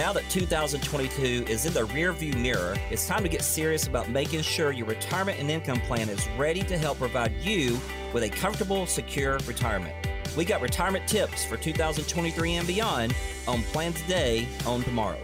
[0.00, 4.40] Now that 2022 is in the rearview mirror, it's time to get serious about making
[4.40, 7.78] sure your retirement and income plan is ready to help provide you
[8.14, 9.94] with a comfortable, secure retirement.
[10.38, 13.14] We got retirement tips for 2023 and beyond
[13.46, 15.20] on Plan Today, Own Tomorrow.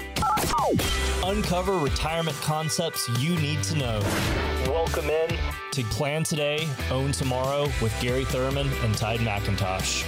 [1.25, 4.01] Uncover retirement concepts you need to know.
[4.67, 5.39] Welcome in
[5.71, 10.05] to Plan Today, Own Tomorrow with Gary Thurman and Tide McIntosh.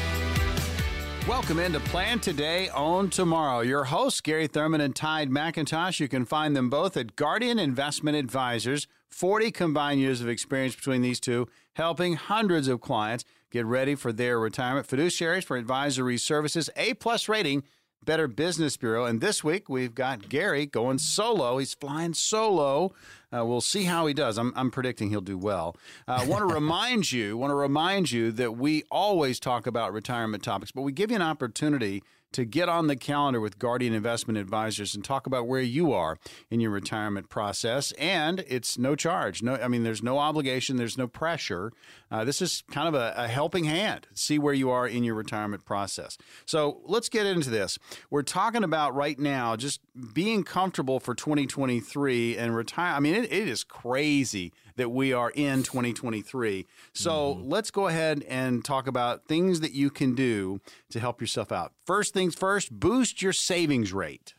[1.28, 3.60] Welcome into Plan Today, Own Tomorrow.
[3.60, 6.00] Your hosts, Gary Thurman and Tide McIntosh.
[6.00, 8.86] You can find them both at Guardian Investment Advisors.
[9.10, 14.10] 40 combined years of experience between these two, helping hundreds of clients get ready for
[14.10, 14.86] their retirement.
[14.86, 17.62] Fiduciaries for advisory services, A plus rating
[18.02, 19.04] Better Business Bureau.
[19.04, 21.58] And this week we've got Gary going solo.
[21.58, 22.94] He's flying solo.
[23.36, 24.38] Uh, we'll see how he does.
[24.38, 25.76] I'm, I'm predicting he'll do well.
[26.06, 29.92] I uh, want to remind you, want to remind you that we always talk about
[29.92, 33.94] retirement topics, but we give you an opportunity to get on the calendar with Guardian
[33.94, 36.18] Investment Advisors and talk about where you are
[36.50, 37.92] in your retirement process.
[37.92, 39.42] And it's no charge.
[39.42, 41.72] No, I mean, there's no obligation, there's no pressure.
[42.10, 44.06] Uh, this is kind of a, a, helping hand.
[44.14, 46.16] See where you are in your retirement process.
[46.46, 47.78] So let's get into this.
[48.10, 49.80] We're talking about right now just
[50.14, 52.94] being comfortable for 2023 and retire.
[52.94, 56.66] I mean, it, it is crazy that we are in 2023.
[56.94, 57.48] So mm-hmm.
[57.48, 61.72] let's go ahead and talk about things that you can do to help yourself out.
[61.84, 64.34] First things first, boost your savings rate.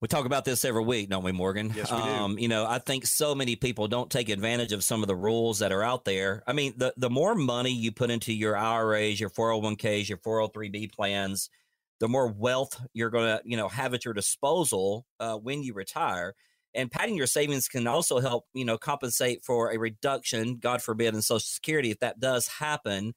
[0.00, 1.72] We talk about this every week, don't we, Morgan?
[1.76, 2.02] Yes, we do.
[2.02, 5.14] Um, you know, I think so many people don't take advantage of some of the
[5.14, 6.42] rules that are out there.
[6.46, 10.92] I mean, the, the more money you put into your IRAs, your 401ks, your 403b
[10.92, 11.50] plans,
[12.00, 15.72] the more wealth you're going to, you know, have at your disposal uh, when you
[15.72, 16.34] retire
[16.74, 21.14] and padding your savings can also help you know compensate for a reduction god forbid
[21.14, 23.14] in social security if that does happen.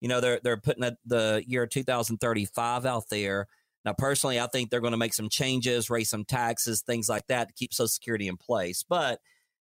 [0.00, 3.46] You know they're they're putting the year 2035 out there.
[3.84, 7.26] Now personally i think they're going to make some changes raise some taxes things like
[7.28, 8.84] that to keep social security in place.
[8.88, 9.20] But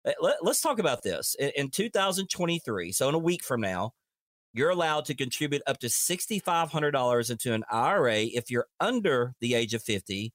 [0.06, 1.34] eh, let, us talk about this.
[1.38, 3.92] In, in 2023 so in a week from now
[4.54, 9.74] you're allowed to contribute up to $6500 into an ira if you're under the age
[9.74, 10.32] of 50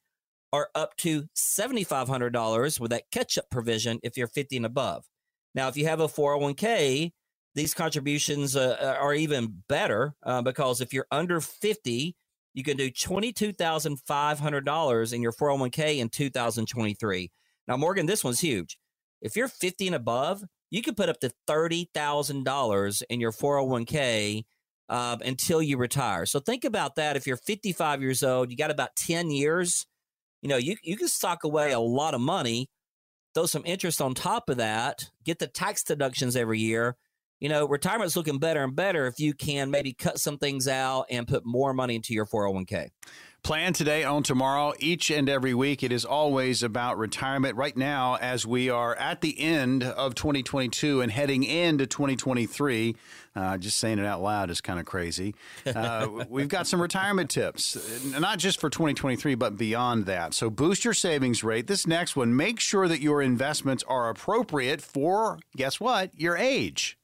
[0.53, 5.05] are up to $7,500 with that catch up provision if you're 50 and above.
[5.53, 7.11] Now, if you have a 401k,
[7.55, 12.15] these contributions uh, uh, are even better uh, because if you're under 50,
[12.53, 17.31] you can do $22,500 in your 401k in 2023.
[17.67, 18.77] Now, Morgan, this one's huge.
[19.21, 24.43] If you're 50 and above, you can put up to $30,000 in your 401k
[24.89, 26.25] uh, until you retire.
[26.25, 27.15] So think about that.
[27.15, 29.85] If you're 55 years old, you got about 10 years
[30.41, 32.69] you know, you, you can stock away a lot of money,
[33.33, 36.95] throw some interest on top of that, get the tax deductions every year.
[37.39, 41.05] You know, retirement's looking better and better if you can maybe cut some things out
[41.11, 42.89] and put more money into your 401k.
[43.47, 45.81] Plan today, own tomorrow, each and every week.
[45.81, 47.55] It is always about retirement.
[47.55, 52.97] Right now, as we are at the end of 2022 and heading into 2023,
[53.37, 55.33] uh, just saying it out loud is kind of crazy.
[55.65, 60.33] Uh, we've got some retirement tips, not just for 2023, but beyond that.
[60.33, 61.67] So boost your savings rate.
[61.67, 66.97] This next one, make sure that your investments are appropriate for, guess what, your age.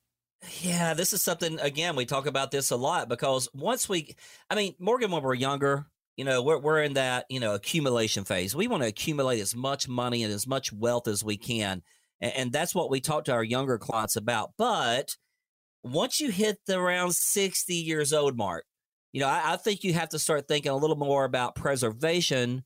[0.60, 4.14] Yeah, this is something, again, we talk about this a lot because once we,
[4.50, 5.86] I mean, Morgan, when we're younger,
[6.18, 8.56] you know we're, we're in that you know accumulation phase.
[8.56, 11.82] We want to accumulate as much money and as much wealth as we can
[12.22, 15.16] and, and, that's what we talk to our younger clients about but
[15.84, 18.66] once you hit the around 60 years old mark
[19.12, 22.64] you know i, I think you have to start thinking a little more about preservation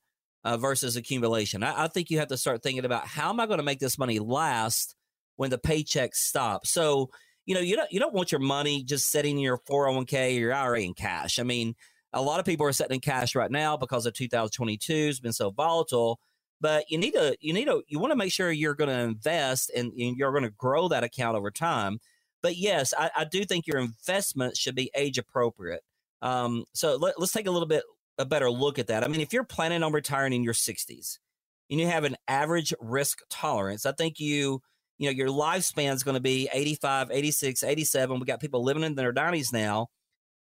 [0.47, 1.61] uh, versus accumulation.
[1.61, 3.79] I, I think you have to start thinking about how am i going to make
[3.79, 4.95] this money last
[5.35, 6.71] when the paycheck stops?
[6.71, 7.09] So
[7.45, 10.39] you know you don't you don't want your money just sitting in your 401k or
[10.39, 11.37] your ira in cash.
[11.37, 11.75] I mean
[12.17, 15.33] a lot of people are sitting in cash right now because of 2022 has been
[15.33, 16.19] so volatile.
[16.59, 19.03] But you need to, you need to, you want to make sure you're going to
[19.03, 21.99] invest and you're going to grow that account over time.
[22.41, 25.81] But yes, I, I do think your investment should be age appropriate.
[26.23, 27.83] Um, so let, let's take a little bit
[28.17, 29.03] a better look at that.
[29.03, 31.19] I mean, if you're planning on retiring in your 60s
[31.69, 34.61] and you have an average risk tolerance, I think you,
[34.97, 38.19] you know, your lifespan is going to be 85, 86, 87.
[38.19, 39.89] We got people living in their 90s now.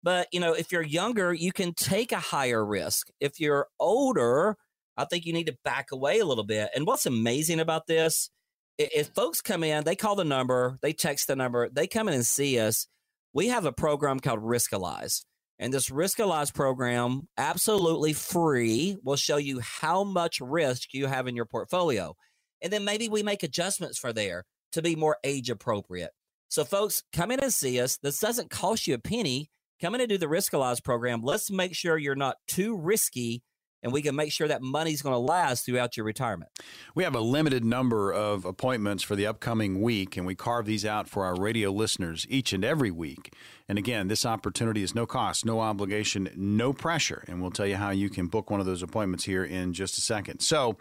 [0.02, 3.08] But, you know, if you're younger, you can take a higher risk.
[3.20, 4.56] If you're older,
[4.96, 6.70] I think you need to back away a little bit.
[6.74, 8.30] And what's amazing about this,
[8.78, 12.14] if folks come in, they call the number, they text the number, they come in
[12.14, 12.86] and see us.
[13.32, 15.24] We have a program called Riskalyze.
[15.58, 21.34] And this Riskalyze program, absolutely free, will show you how much risk you have in
[21.34, 22.14] your portfolio.
[22.62, 26.10] And then maybe we make adjustments for there to be more age appropriate.
[26.48, 27.98] So, folks, come in and see us.
[27.98, 29.50] This doesn't cost you a penny
[29.80, 31.22] come in and do the Riskalyze program.
[31.22, 33.42] Let's make sure you're not too risky
[33.82, 36.50] and we can make sure that money's going to last throughout your retirement.
[36.94, 40.84] We have a limited number of appointments for the upcoming week, and we carve these
[40.84, 43.32] out for our radio listeners each and every week.
[43.68, 47.24] And again, this opportunity is no cost, no obligation, no pressure.
[47.28, 49.96] And we'll tell you how you can book one of those appointments here in just
[49.96, 50.40] a second.
[50.40, 50.76] So,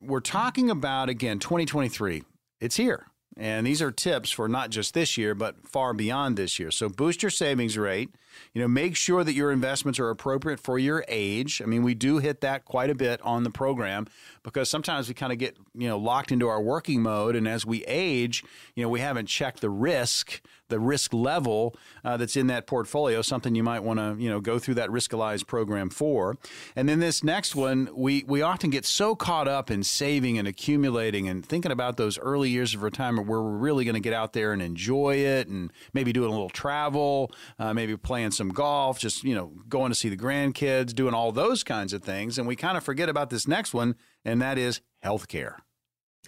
[0.00, 2.22] we're talking about, again, 2023.
[2.58, 3.06] It's here.
[3.36, 6.70] And these are tips for not just this year, but far beyond this year.
[6.70, 8.10] So boost your savings rate.
[8.52, 11.60] You know, make sure that your investments are appropriate for your age.
[11.62, 14.06] I mean, we do hit that quite a bit on the program
[14.42, 17.36] because sometimes we kind of get, you know, locked into our working mode.
[17.36, 18.44] And as we age,
[18.74, 20.40] you know, we haven't checked the risk
[20.70, 24.40] the risk level uh, that's in that portfolio, something you might want to you know
[24.40, 26.38] go through that Riskalyze program for.
[26.74, 30.48] And then this next one, we we often get so caught up in saving and
[30.48, 34.14] accumulating and thinking about those early years of retirement where we're really going to get
[34.14, 38.48] out there and enjoy it and maybe doing a little travel, uh, maybe playing some
[38.50, 42.38] golf, just you know going to see the grandkids, doing all those kinds of things,
[42.38, 45.56] and we kind of forget about this next one, and that is healthcare.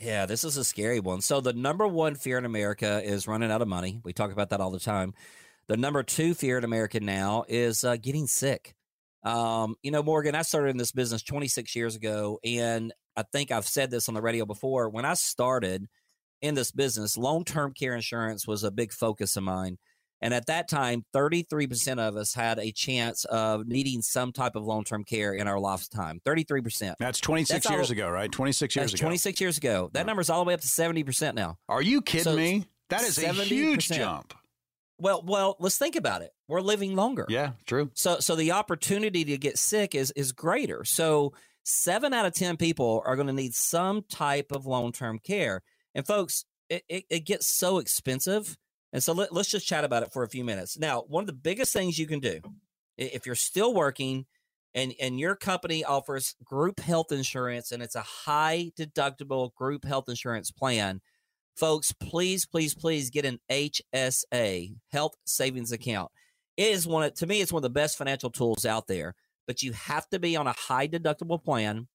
[0.01, 1.21] Yeah, this is a scary one.
[1.21, 4.01] So the number one fear in America is running out of money.
[4.05, 5.15] We talk about that all the time.
[5.69, 8.75] The number two fear in America now is uh, getting sick.
[9.23, 13.51] Um, you know, Morgan, I started in this business 26 years ago, and I think
[13.51, 14.89] I've said this on the radio before.
[14.89, 15.87] When I started
[16.41, 19.79] in this business, long term care insurance was a big focus of mine.
[20.23, 24.65] And at that time, 33% of us had a chance of needing some type of
[24.65, 26.21] long term care in our lifetime.
[26.25, 26.95] 33%.
[27.01, 28.31] That's 26 that's years all, ago, right?
[28.31, 29.01] 26 years ago.
[29.01, 29.91] 26 years ago.
[29.93, 31.59] That number's all the way up to 70% now.
[31.69, 32.65] Are you kidding so me?
[32.89, 33.41] That is 70%.
[33.41, 34.35] a huge jump.
[34.99, 36.31] Well, well, let's think about it.
[36.47, 37.27] We're living longer.
[37.29, 37.91] Yeah, true.
[37.95, 40.85] So so the opportunity to get sick is is greater.
[40.85, 41.33] So
[41.65, 45.63] 7 out of 10 people are going to need some type of long-term care.
[45.95, 48.57] And folks, it, it, it gets so expensive
[48.93, 50.79] and so let, us just chat about it for a few minutes.
[50.79, 52.41] Now, one of the biggest things you can do
[52.99, 54.27] if you're still working
[54.75, 60.09] and, and your company offers group health insurance and it's a high deductible group health
[60.09, 61.01] insurance plan,
[61.57, 66.11] folks, please, please, please get an HSA health savings account.
[66.57, 69.15] It is one of, to me, it's one of the best financial tools out there,
[69.47, 71.89] but you have to be on a high deductible plan.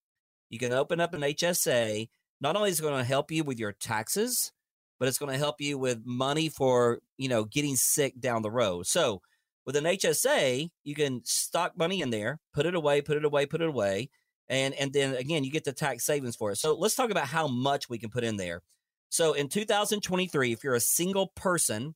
[0.49, 2.09] You can open up an HSA.
[2.41, 4.51] Not only is it going to help you with your taxes,
[4.99, 8.51] but it's going to help you with money for, you know, getting sick down the
[8.51, 8.87] road.
[8.87, 9.21] So
[9.65, 13.45] with an HSA, you can stock money in there, put it away, put it away,
[13.45, 14.09] put it away.
[14.49, 16.55] And, and then again, you get the tax savings for it.
[16.57, 18.61] So let's talk about how much we can put in there.
[19.09, 21.95] So in 2023, if you're a single person,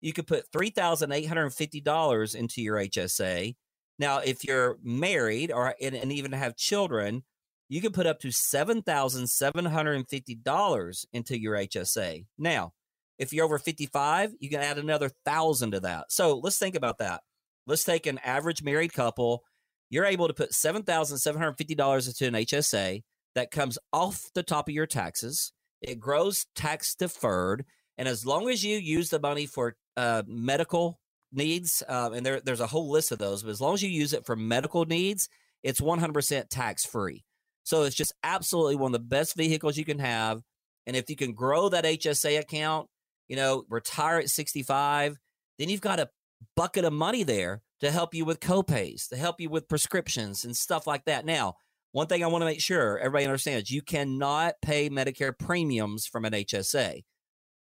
[0.00, 3.54] you could put $3,850 into your HSA.
[3.98, 7.22] Now, if you're married or and, and even have children,
[7.70, 12.26] you can put up to $7,750 into your HSA.
[12.36, 12.74] Now,
[13.16, 16.10] if you're over 55, you can add another thousand to that.
[16.10, 17.22] So let's think about that.
[17.68, 19.44] Let's take an average married couple.
[19.88, 23.04] You're able to put $7,750 into an HSA
[23.36, 25.52] that comes off the top of your taxes.
[25.80, 27.64] It grows tax deferred.
[27.96, 30.98] And as long as you use the money for uh, medical
[31.32, 33.90] needs, uh, and there, there's a whole list of those, but as long as you
[33.90, 35.28] use it for medical needs,
[35.62, 37.22] it's 100% tax free.
[37.62, 40.40] So it's just absolutely one of the best vehicles you can have.
[40.86, 42.88] And if you can grow that HSA account,
[43.28, 45.16] you know, retire at 65,
[45.58, 46.08] then you've got a
[46.56, 50.56] bucket of money there to help you with copays, to help you with prescriptions and
[50.56, 51.24] stuff like that.
[51.24, 51.54] Now,
[51.92, 56.24] one thing I want to make sure everybody understands you cannot pay Medicare premiums from
[56.24, 57.02] an HSA,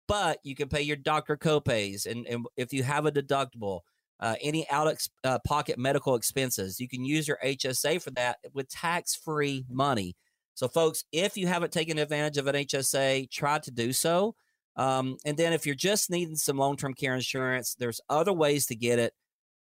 [0.07, 2.05] but you can pay your doctor copays.
[2.05, 3.81] And, and if you have a deductible,
[4.19, 6.79] uh, any out ex- uh, pocket medical expenses.
[6.79, 10.15] You can use your HSA for that with tax free money.
[10.55, 14.35] So, folks, if you haven't taken advantage of an HSA, try to do so.
[14.75, 18.65] Um, and then, if you're just needing some long term care insurance, there's other ways
[18.67, 19.13] to get it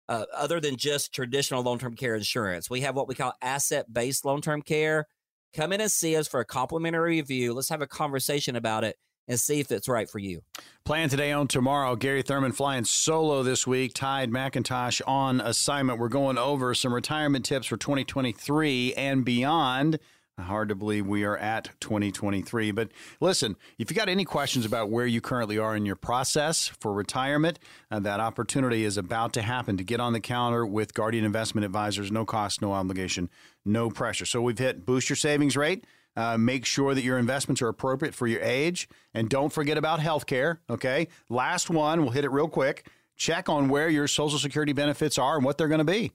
[0.08, 2.70] uh, other than just traditional long term care insurance.
[2.70, 5.06] We have what we call asset based long term care.
[5.54, 7.52] Come in and see us for a complimentary review.
[7.54, 8.96] Let's have a conversation about it
[9.28, 10.42] and see if it's right for you.
[10.84, 11.96] Plan today on tomorrow.
[11.96, 13.92] Gary Thurman flying solo this week.
[13.94, 15.98] Tide McIntosh on assignment.
[15.98, 19.98] We're going over some retirement tips for 2023 and beyond.
[20.38, 22.70] Hard to believe we are at 2023.
[22.70, 22.90] But
[23.20, 26.92] listen, if you got any questions about where you currently are in your process for
[26.92, 27.58] retirement,
[27.90, 31.64] uh, that opportunity is about to happen to get on the counter with Guardian Investment
[31.64, 32.12] Advisors.
[32.12, 33.30] No cost, no obligation,
[33.64, 34.26] no pressure.
[34.26, 35.86] So we've hit boost your savings rate.
[36.16, 38.88] Uh, make sure that your investments are appropriate for your age.
[39.12, 40.60] And don't forget about health care.
[40.70, 41.08] Okay.
[41.28, 42.88] Last one, we'll hit it real quick.
[43.16, 46.12] Check on where your Social Security benefits are and what they're going to be.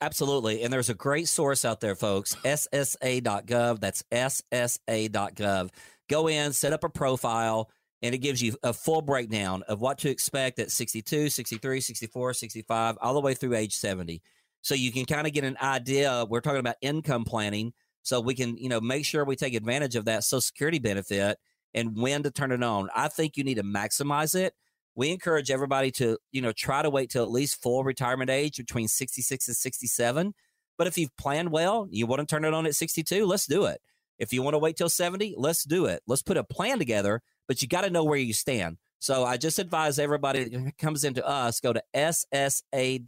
[0.00, 0.62] Absolutely.
[0.62, 3.80] And there's a great source out there, folks ssa.gov.
[3.80, 5.70] That's ssa.gov.
[6.10, 7.70] Go in, set up a profile,
[8.02, 12.34] and it gives you a full breakdown of what to expect at 62, 63, 64,
[12.34, 14.20] 65, all the way through age 70.
[14.60, 16.26] so you can kind of get an idea.
[16.28, 17.72] We're talking about income planning,
[18.04, 21.38] so we can you know make sure we take advantage of that Social Security benefit
[21.72, 22.88] and when to turn it on.
[22.94, 24.54] I think you need to maximize it.
[24.94, 28.58] We encourage everybody to you know try to wait till at least full retirement age
[28.58, 30.34] between 66 and 67.
[30.76, 33.64] But if you've planned well, you want to turn it on at 62, let's do
[33.64, 33.80] it.
[34.18, 36.02] If you want to wait till 70, let's do it.
[36.06, 38.78] Let's put a plan together, but you got to know where you stand.
[38.98, 43.00] So I just advise everybody that comes into us, go to ssa.gov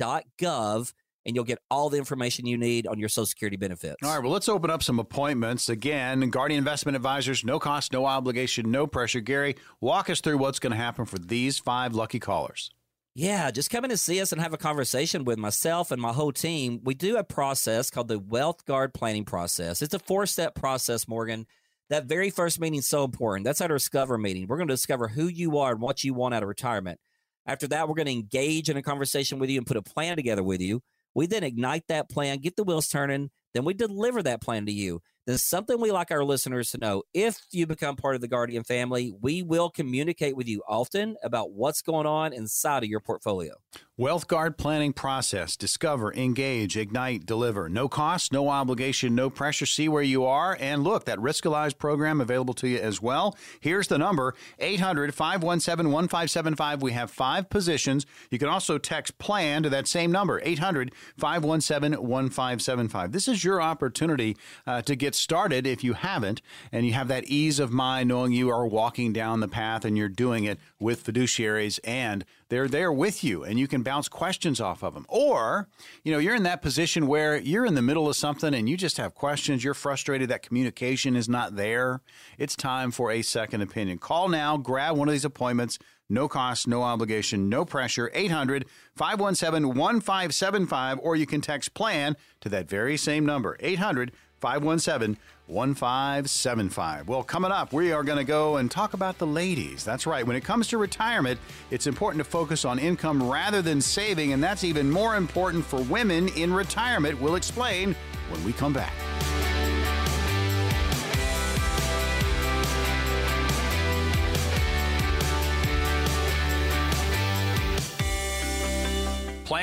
[1.26, 3.97] and you'll get all the information you need on your Social Security benefits.
[4.02, 5.68] All right, well, let's open up some appointments.
[5.68, 9.21] Again, Guardian Investment Advisors, no cost, no obligation, no pressure.
[9.21, 12.71] Gary, walk us through what's going to happen for these five lucky callers.
[13.14, 16.12] Yeah, just come in and see us and have a conversation with myself and my
[16.12, 16.80] whole team.
[16.85, 19.83] We do a process called the Wealth Guard Planning Process.
[19.83, 21.47] It's a four step process, Morgan
[21.88, 23.45] that very first meeting is so important.
[23.45, 24.47] That's our discover meeting.
[24.47, 27.00] We're going to discover who you are and what you want out of retirement.
[27.47, 30.16] After that, we're going to engage in a conversation with you and put a plan
[30.16, 30.83] together with you.
[31.16, 34.73] We then ignite that plan, get the wheels turning, then we deliver that plan to
[34.73, 35.00] you.
[35.26, 37.02] There's something we like our listeners to know.
[37.12, 41.50] If you become part of the Guardian family, we will communicate with you often about
[41.50, 43.54] what's going on inside of your portfolio.
[43.99, 45.56] Wealth Guard planning process.
[45.56, 47.68] Discover, engage, ignite, deliver.
[47.68, 49.66] No cost, no obligation, no pressure.
[49.66, 50.56] See where you are.
[50.61, 53.37] And look, that Riskalyze program available to you as well.
[53.59, 56.83] Here's the number 800 517 1575.
[56.83, 58.06] We have five positions.
[58.30, 63.12] You can also text PLAN to that same number 800 517 1575.
[63.12, 67.25] This is your opportunity uh, to get started if you haven't, and you have that
[67.25, 71.04] ease of mind knowing you are walking down the path and you're doing it with
[71.04, 75.06] fiduciaries and they're there with you and you can bounce questions off of them.
[75.08, 75.68] Or,
[76.04, 78.76] you know, you're in that position where you're in the middle of something and you
[78.76, 82.00] just have questions, you're frustrated that communication is not there.
[82.38, 83.99] It's time for a second opinion.
[83.99, 85.78] Call now, grab one of these appointments.
[86.08, 88.12] No cost, no obligation, no pressure.
[88.14, 93.56] 800 517 1575, or you can text PLAN to that very same number.
[93.58, 95.16] 800 517
[95.46, 97.08] 1575.
[97.08, 99.84] Well, coming up, we are going to go and talk about the ladies.
[99.84, 100.26] That's right.
[100.26, 101.38] When it comes to retirement,
[101.70, 105.80] it's important to focus on income rather than saving, and that's even more important for
[105.82, 107.20] women in retirement.
[107.20, 107.94] We'll explain
[108.30, 108.92] when we come back.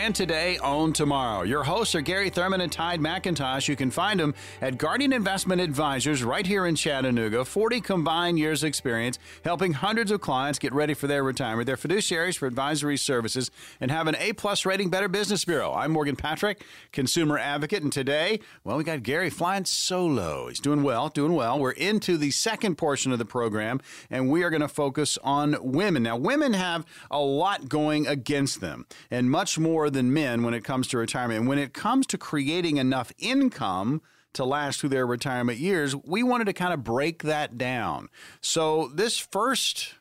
[0.04, 1.44] Plan today, own tomorrow.
[1.44, 3.70] Your hosts are Gary Thurman and Tide McIntosh.
[3.70, 7.46] You can find them at Guardian Investment Advisors right here in Chattanooga.
[7.46, 11.68] 40 combined years experience helping hundreds of clients get ready for their retirement.
[11.68, 15.72] They're fiduciaries for advisory services and have an A-plus rating Better Business Bureau.
[15.72, 20.50] I'm Morgan Patrick, consumer advocate, and today, well, we got Gary flying solo.
[20.50, 21.58] He's doing well, doing well.
[21.58, 23.80] We're into the second portion of the program,
[24.10, 26.04] and we are going to focus on women.
[26.04, 30.64] Now, women have a lot going against them, and much more than men when it
[30.64, 31.40] comes to retirement.
[31.40, 34.02] And when it comes to creating enough income
[34.34, 38.10] to last through their retirement years, we wanted to kind of break that down.
[38.42, 39.94] So, this first,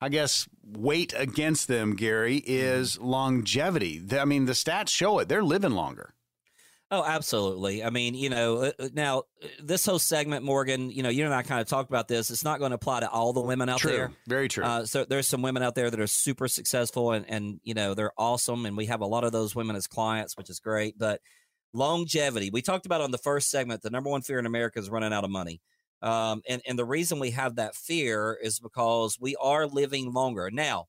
[0.00, 3.06] I guess, weight against them, Gary, is mm-hmm.
[3.06, 4.02] longevity.
[4.12, 5.28] I mean, the stats show it.
[5.28, 6.14] They're living longer.
[6.90, 7.84] Oh, absolutely.
[7.84, 11.26] I mean, you know, uh, uh, now uh, this whole segment, Morgan, you know, you
[11.26, 12.30] and I kind of talked about this.
[12.30, 13.92] It's not going to apply to all the women out true.
[13.92, 14.10] there.
[14.26, 14.64] Very true.
[14.64, 17.92] Uh, so there's some women out there that are super successful and, and, you know,
[17.92, 18.64] they're awesome.
[18.64, 20.98] And we have a lot of those women as clients, which is great.
[20.98, 21.20] But
[21.74, 24.88] longevity, we talked about on the first segment, the number one fear in America is
[24.88, 25.60] running out of money.
[26.00, 30.50] Um, and, and the reason we have that fear is because we are living longer.
[30.50, 30.86] Now,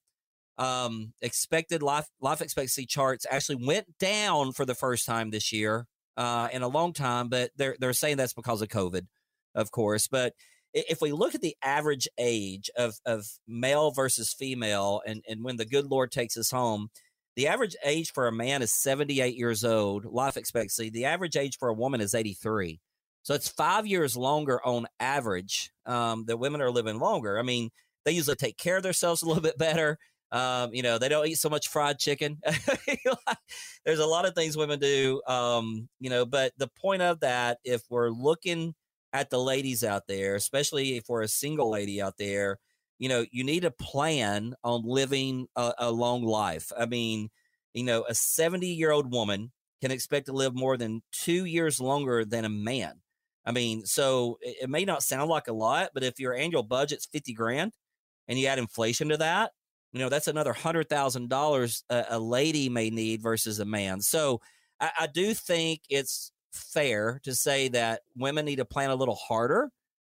[0.60, 5.88] um, expected life life expectancy charts actually went down for the first time this year
[6.18, 9.08] uh, in a long time, but they're they're saying that's because of COVID,
[9.56, 10.08] of course.
[10.08, 10.34] But
[10.74, 15.56] if we look at the average age of of male versus female, and and when
[15.56, 16.90] the good Lord takes us home,
[17.38, 20.90] the average age for a man is 78 years old, life expectancy.
[20.90, 22.82] The average age for a woman is 83.
[23.24, 27.40] So it's five years longer on average um, that women are living longer.
[27.40, 27.70] I mean,
[28.04, 29.98] they usually take care of themselves a little bit better.
[30.32, 32.40] Um, you know, they don't eat so much fried chicken.
[33.86, 37.58] There's a lot of things women do, um, you know, but the point of that,
[37.64, 38.76] if we're looking
[39.12, 42.58] at the ladies out there, especially if we're a single lady out there,
[43.00, 46.72] you know, you need a plan on living a, a long life.
[46.78, 47.30] I mean,
[47.74, 51.80] you know, a 70 year old woman can expect to live more than two years
[51.80, 53.02] longer than a man.
[53.46, 56.64] I mean, so it, it may not sound like a lot, but if your annual
[56.64, 57.72] budget's 50 grand
[58.28, 59.52] and you add inflation to that,
[59.92, 64.02] you know that's another hundred thousand dollars a lady may need versus a man.
[64.02, 64.42] So
[64.80, 69.16] I, I, do think it's fair to say that women need to plan a little
[69.16, 69.72] harder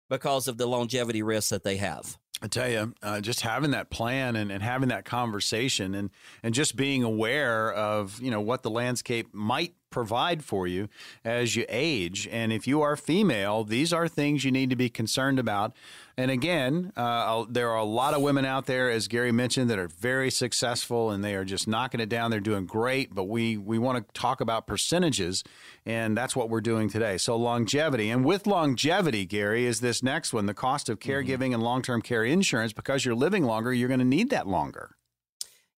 [0.09, 2.17] because of the longevity risks that they have.
[2.41, 6.09] I tell you, uh, just having that plan and, and having that conversation and,
[6.43, 10.89] and just being aware of, you know, what the landscape might provide for you
[11.23, 12.27] as you age.
[12.31, 15.73] And if you are female, these are things you need to be concerned about.
[16.15, 19.79] And again, uh, there are a lot of women out there, as Gary mentioned, that
[19.79, 22.29] are very successful and they are just knocking it down.
[22.29, 25.43] They're doing great, but we, we want to talk about percentages,
[25.85, 27.17] and that's what we're doing today.
[27.17, 28.11] So, longevity.
[28.11, 31.11] And with longevity, Gary, is this next one the cost of mm-hmm.
[31.11, 31.53] caregiving mm-hmm.
[31.55, 32.73] and long term care insurance.
[32.73, 34.95] Because you're living longer, you're going to need that longer.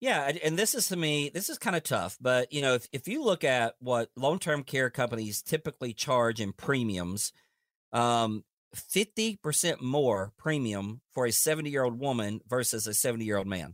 [0.06, 2.88] Yeah, and this is to me, this is kind of tough, but you know, if,
[2.94, 7.34] if you look at what long-term care companies typically charge in premiums,
[7.92, 8.44] um,
[8.76, 13.74] 50% more premium for a 70-year-old woman versus a 70-year-old man.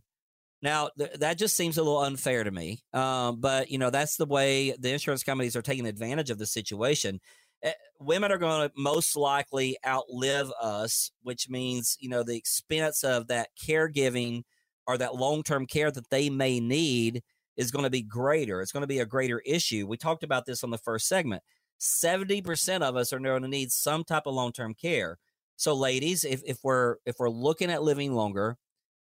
[0.62, 2.80] Now, th- that just seems a little unfair to me.
[2.94, 6.46] Um, but you know, that's the way the insurance companies are taking advantage of the
[6.46, 7.20] situation.
[7.62, 13.04] Uh, women are going to most likely outlive us, which means, you know, the expense
[13.04, 14.44] of that caregiving–
[14.88, 17.24] or that long term care that they may need
[17.58, 18.62] is going to be greater.
[18.62, 19.86] It's going to be a greater issue.
[19.88, 21.44] We talked about this on the first segment.
[21.80, 25.18] 70% of us are going to need some type of long term care.
[25.58, 28.58] So, ladies, if, if we're if we're looking at living longer,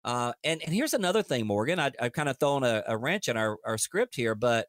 [0.04, 1.80] uh, and and here's another thing, Morgan.
[1.80, 4.66] I, I've kind of thrown a, a wrench in our, our script here, but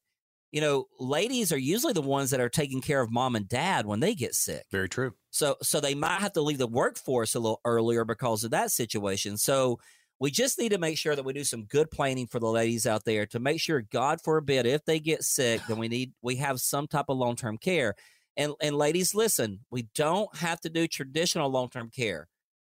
[0.51, 3.85] you know, ladies are usually the ones that are taking care of mom and dad
[3.85, 4.63] when they get sick.
[4.71, 5.13] Very true.
[5.29, 8.71] So so they might have to leave the workforce a little earlier because of that
[8.71, 9.37] situation.
[9.37, 9.79] So
[10.19, 12.87] we just need to make sure that we do some good planning for the ladies
[12.87, 16.37] out there to make sure, God forbid, if they get sick, then we need we
[16.37, 17.95] have some type of long term care.
[18.35, 22.27] And and ladies, listen, we don't have to do traditional long term care.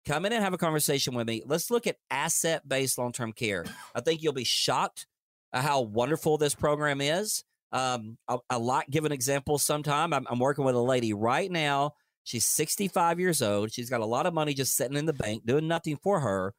[0.07, 1.43] Come in and have a conversation with me.
[1.47, 3.65] Let's look at asset based long term care.
[3.95, 5.07] I think you'll be shocked
[5.53, 7.45] at how wonderful this program is.
[7.73, 10.13] Um, I, I like giving examples sometime.
[10.13, 11.93] I'm, I'm working with a lady right now.
[12.23, 13.73] She's 65 years old.
[13.73, 16.55] She's got a lot of money just sitting in the bank, doing nothing for her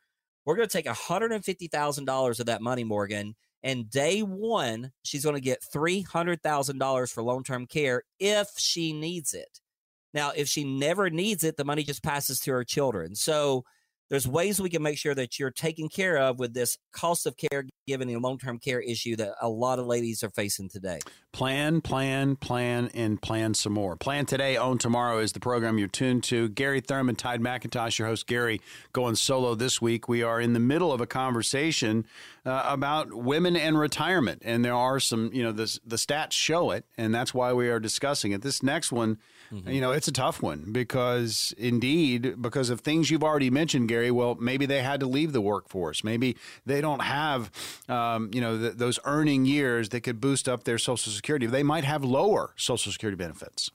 [0.45, 5.41] we're going to take $150,000 of that money, Morgan, and day one, she's going to
[5.41, 9.59] get $300,000 for long term care if she needs it.
[10.13, 13.15] Now, if she never needs it, the money just passes to her children.
[13.15, 13.65] So
[14.09, 17.35] there's ways we can make sure that you're taken care of with this cost of
[17.37, 20.99] care given and long-term care issue that a lot of ladies are facing today.
[21.35, 23.97] Plan, plan, plan, and plan some more.
[23.97, 26.47] Plan today, own tomorrow is the program you're tuned to.
[26.47, 28.25] Gary Thurman, Tide McIntosh, your host.
[28.25, 28.61] Gary
[28.93, 30.07] going solo this week.
[30.07, 32.05] We are in the middle of a conversation
[32.45, 36.71] uh, about women and retirement, and there are some, you know, the the stats show
[36.71, 38.41] it, and that's why we are discussing it.
[38.41, 39.17] This next one
[39.53, 39.69] Mm-hmm.
[39.69, 44.11] You know, it's a tough one because indeed, because of things you've already mentioned, Gary,
[44.11, 46.03] well, maybe they had to leave the workforce.
[46.03, 47.51] Maybe they don't have,
[47.87, 51.24] um, you know, th- those earning years that could boost up their Social Security.
[51.25, 53.71] They might have lower Social Security benefits.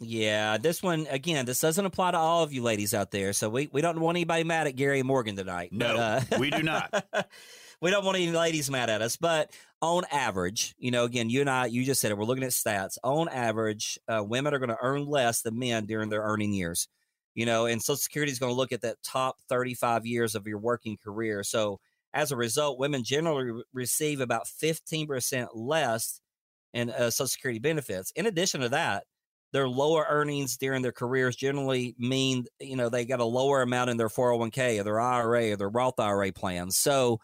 [0.00, 1.46] Yeah, this one again.
[1.46, 4.16] This doesn't apply to all of you ladies out there, so we, we don't want
[4.16, 5.70] anybody mad at Gary Morgan tonight.
[5.72, 7.04] No, but, uh, we do not.
[7.80, 11.40] we don't want any ladies mad at us, but on average, you know, again, you
[11.40, 12.18] and I, you just said it.
[12.18, 12.98] We're looking at stats.
[13.02, 16.88] On average, uh, women are going to earn less than men during their earning years.
[17.34, 20.46] You know, and Social Security is going to look at that top 35 years of
[20.46, 21.42] your working career.
[21.42, 21.80] So
[22.12, 26.20] as a result, women generally receive about 15% less
[26.76, 28.12] in uh, Social Security benefits.
[28.14, 29.04] In addition to that,
[29.52, 33.88] their lower earnings during their careers generally mean, you know, they got a lower amount
[33.88, 36.76] in their 401k or their IRA or their Roth IRA plans.
[36.76, 37.18] So,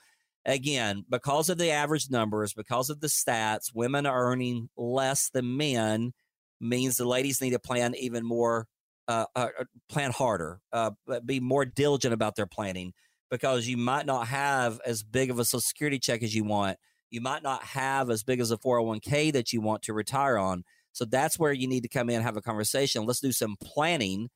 [0.47, 5.59] again, because of the average numbers, because of the stats, women are earning less than
[5.59, 6.13] men
[6.59, 8.67] means the ladies need to plan even more,
[9.09, 10.93] uh, uh, uh plan harder, uh,
[11.27, 12.95] be more diligent about their planning
[13.31, 16.79] because you might not have as big of a social security check as you want.
[17.13, 20.65] You might not have as big as a 401k that you want to retire on.
[20.93, 23.05] So that's where you need to come in and have a conversation.
[23.05, 24.31] Let's do some planning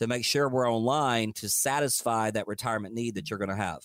[0.00, 3.80] to make sure we're online to satisfy that retirement need that you're going to have.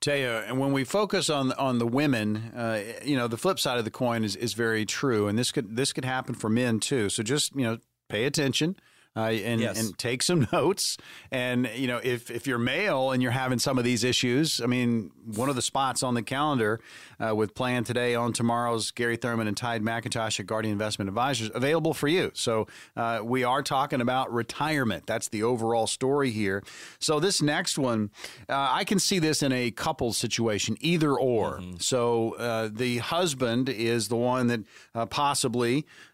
[0.00, 3.58] Tell you, and when we focus on on the women, uh, you know, the flip
[3.58, 6.48] side of the coin is, is very true, and this could this could happen for
[6.48, 7.08] men too.
[7.08, 8.76] So just you know, pay attention
[9.18, 9.80] uh, and yes.
[9.80, 10.96] and take some notes.
[11.32, 14.66] And you know, if if you're male and you're having some of these issues, I
[14.66, 16.80] mean, one of the spots on the calendar
[17.18, 21.50] uh, with Plan Today on tomorrow's Gary Thurman and Tide McIntosh at Guardian Investment Advisors
[21.52, 22.30] available for you.
[22.34, 25.06] So uh, we are talking about retirement.
[25.06, 26.62] That's the overall story here.
[27.00, 28.10] So this next one,
[28.48, 31.58] uh, I can see this in a couple situation, either or.
[31.58, 31.76] Mm-hmm.
[31.78, 34.60] So uh, the husband is the one that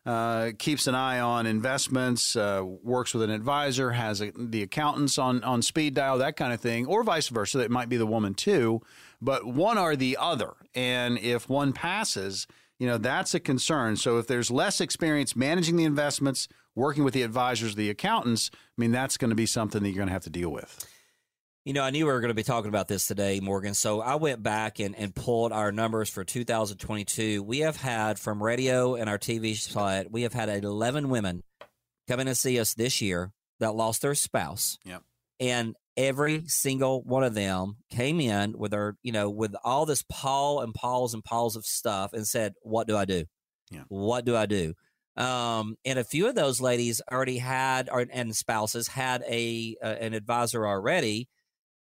[0.07, 5.43] uh, keeps an eye on investments works with an advisor, has a, the accountants on,
[5.45, 7.61] on speed dial, that kind of thing, or vice versa.
[7.61, 8.83] It might be the woman too,
[9.21, 10.53] but one or the other.
[10.75, 12.47] And if one passes,
[12.79, 13.97] you know, that's a concern.
[13.97, 18.59] So if there's less experience managing the investments, working with the advisors, the accountants, I
[18.77, 20.87] mean, that's going to be something that you're going to have to deal with.
[21.65, 23.73] You know, I knew we were going to be talking about this today, Morgan.
[23.73, 27.43] So I went back and, and pulled our numbers for 2022.
[27.43, 31.43] We have had from radio and our TV side, we have had 11 women
[32.07, 34.77] come in and see us this year that lost their spouse.
[34.85, 35.05] Yep.
[35.41, 40.05] And every single one of them came in with their, you know, with all this
[40.07, 43.25] pall and palls and palls of stuff and said, What do I do?
[43.71, 43.85] Yeah.
[43.89, 44.75] What do I do?
[45.17, 49.87] Um, and a few of those ladies already had, or, and spouses had a, uh,
[49.87, 51.29] an advisor already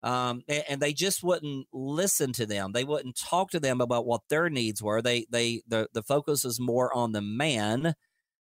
[0.03, 2.73] um, and, and, they just wouldn't listen to them.
[2.73, 5.01] They wouldn't talk to them about what their needs were.
[5.01, 7.95] They they the the focus is more on the man,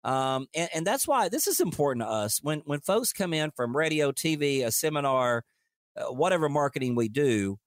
[0.03, 2.41] um, and, and that's why this is important to us.
[2.43, 5.45] When when folks come in from radio, TV, a seminar,
[5.97, 7.59] uh, whatever marketing we do,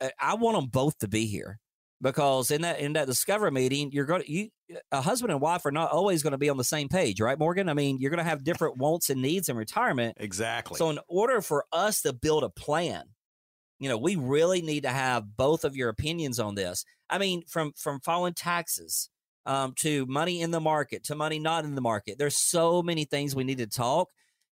[0.00, 1.60] uh, I want them both to be here
[2.00, 4.48] because in that in that discover meeting, you're going to you
[4.90, 7.38] a husband and wife are not always going to be on the same page, right,
[7.38, 7.68] Morgan?
[7.68, 10.16] I mean, you're going to have different wants and needs in retirement.
[10.18, 10.76] Exactly.
[10.76, 13.04] So in order for us to build a plan
[13.78, 16.84] you know we really need to have both of your opinions on this.
[17.10, 19.10] I mean from from falling taxes
[19.46, 23.04] um, to money in the market to money not in the market there's so many
[23.04, 24.08] things we need to talk.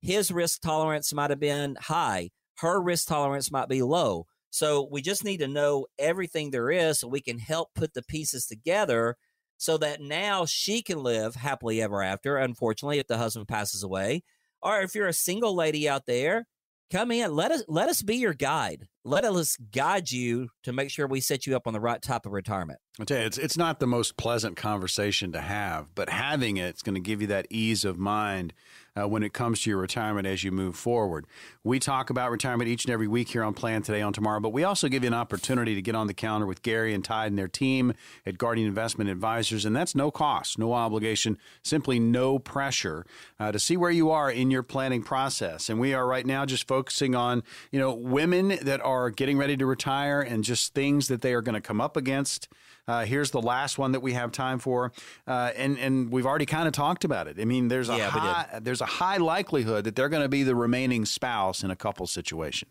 [0.01, 2.31] His risk tolerance might have been high.
[2.57, 4.25] Her risk tolerance might be low.
[4.49, 8.03] So we just need to know everything there is so we can help put the
[8.03, 9.15] pieces together
[9.57, 14.23] so that now she can live happily ever after unfortunately if the husband passes away.
[14.61, 16.47] Or if you're a single lady out there
[16.91, 18.87] come in let us let us be your guide.
[19.03, 22.27] Let us guide you to make sure we set you up on the right type
[22.27, 22.79] of retirement.
[22.99, 26.67] I tell you it's, it's not the most pleasant conversation to have but having it,
[26.67, 28.53] it's going to give you that ease of mind
[28.99, 31.25] uh, when it comes to your retirement as you move forward.
[31.63, 34.53] We talk about retirement each and every week here on Plan Today on Tomorrow, but
[34.53, 37.27] we also give you an opportunity to get on the calendar with Gary and Tide
[37.27, 37.93] and their team
[38.25, 43.05] at Guardian Investment Advisors, and that's no cost, no obligation, simply no pressure
[43.39, 45.69] uh, to see where you are in your planning process.
[45.69, 49.55] And we are right now just focusing on you know women that are getting ready
[49.57, 52.47] to retire and just things that they are going to come up against.
[52.91, 54.91] Uh, here's the last one that we have time for,
[55.25, 57.37] uh, and and we've already kind of talked about it.
[57.39, 60.43] I mean, there's a yeah, high, there's a high likelihood that they're going to be
[60.43, 62.67] the remaining spouse in a couple situation.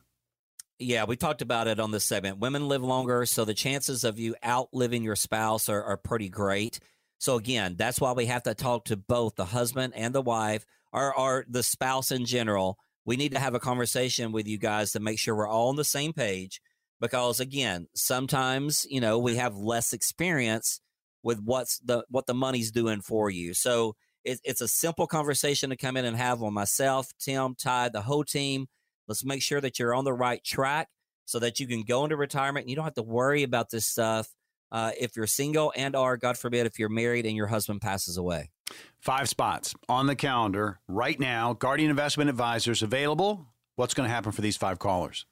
[0.78, 2.38] Yeah, we talked about it on this segment.
[2.38, 6.80] Women live longer, so the chances of you outliving your spouse are, are pretty great.
[7.16, 10.66] So again, that's why we have to talk to both the husband and the wife,
[10.92, 12.78] or, or the spouse in general.
[13.06, 15.76] We need to have a conversation with you guys to make sure we're all on
[15.76, 16.60] the same page
[17.00, 20.80] because again, sometimes, you know, we have less experience
[21.22, 23.54] with what's the what the money's doing for you.
[23.54, 27.90] So it, it's a simple conversation to come in and have with myself, Tim, Ty,
[27.90, 28.66] the whole team.
[29.08, 30.88] Let's make sure that you're on the right track
[31.24, 33.86] so that you can go into retirement and you don't have to worry about this
[33.86, 34.28] stuff
[34.72, 38.16] uh, if you're single and or God forbid if you're married and your husband passes
[38.16, 38.50] away.
[39.00, 41.54] Five spots on the calendar right now.
[41.54, 43.46] Guardian Investment Advisors available.
[43.76, 45.26] What's going to happen for these five callers?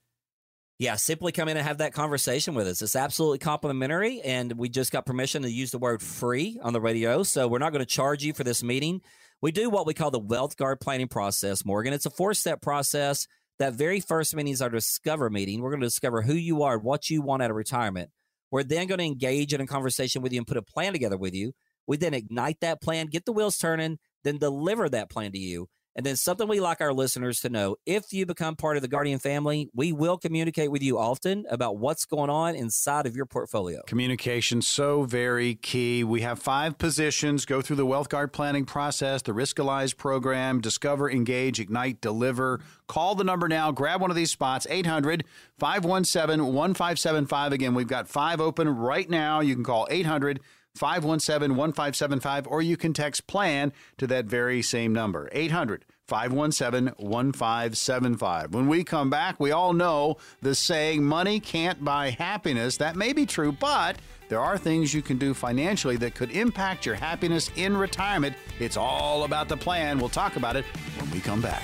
[0.78, 2.82] Yeah, simply come in and have that conversation with us.
[2.82, 6.80] It's absolutely complimentary, and we just got permission to use the word free on the
[6.80, 7.24] radio.
[7.24, 9.00] So we're not going to charge you for this meeting.
[9.42, 11.92] We do what we call the Wealth Guard planning process, Morgan.
[11.92, 13.26] It's a four step process.
[13.58, 15.60] That very first meeting is our discover meeting.
[15.60, 18.10] We're going to discover who you are, what you want out of retirement.
[18.52, 21.18] We're then going to engage in a conversation with you and put a plan together
[21.18, 21.52] with you.
[21.88, 25.68] We then ignite that plan, get the wheels turning, then deliver that plan to you.
[25.98, 28.88] And then something we like our listeners to know if you become part of the
[28.88, 33.26] Guardian family, we will communicate with you often about what's going on inside of your
[33.26, 33.82] portfolio.
[33.88, 36.04] Communication, so very key.
[36.04, 41.10] We have five positions go through the Wealth Guard planning process, the Riskalyze program, discover,
[41.10, 42.60] engage, ignite, deliver.
[42.86, 45.24] Call the number now, grab one of these spots, 800
[45.58, 47.52] 517 1575.
[47.52, 49.40] Again, we've got five open right now.
[49.40, 50.38] You can call 800
[50.78, 58.54] 517 1575, or you can text PLAN to that very same number, 800 517 1575.
[58.54, 62.78] When we come back, we all know the saying, money can't buy happiness.
[62.78, 66.86] That may be true, but there are things you can do financially that could impact
[66.86, 68.36] your happiness in retirement.
[68.58, 69.98] It's all about the plan.
[69.98, 70.64] We'll talk about it
[70.98, 71.62] when we come back.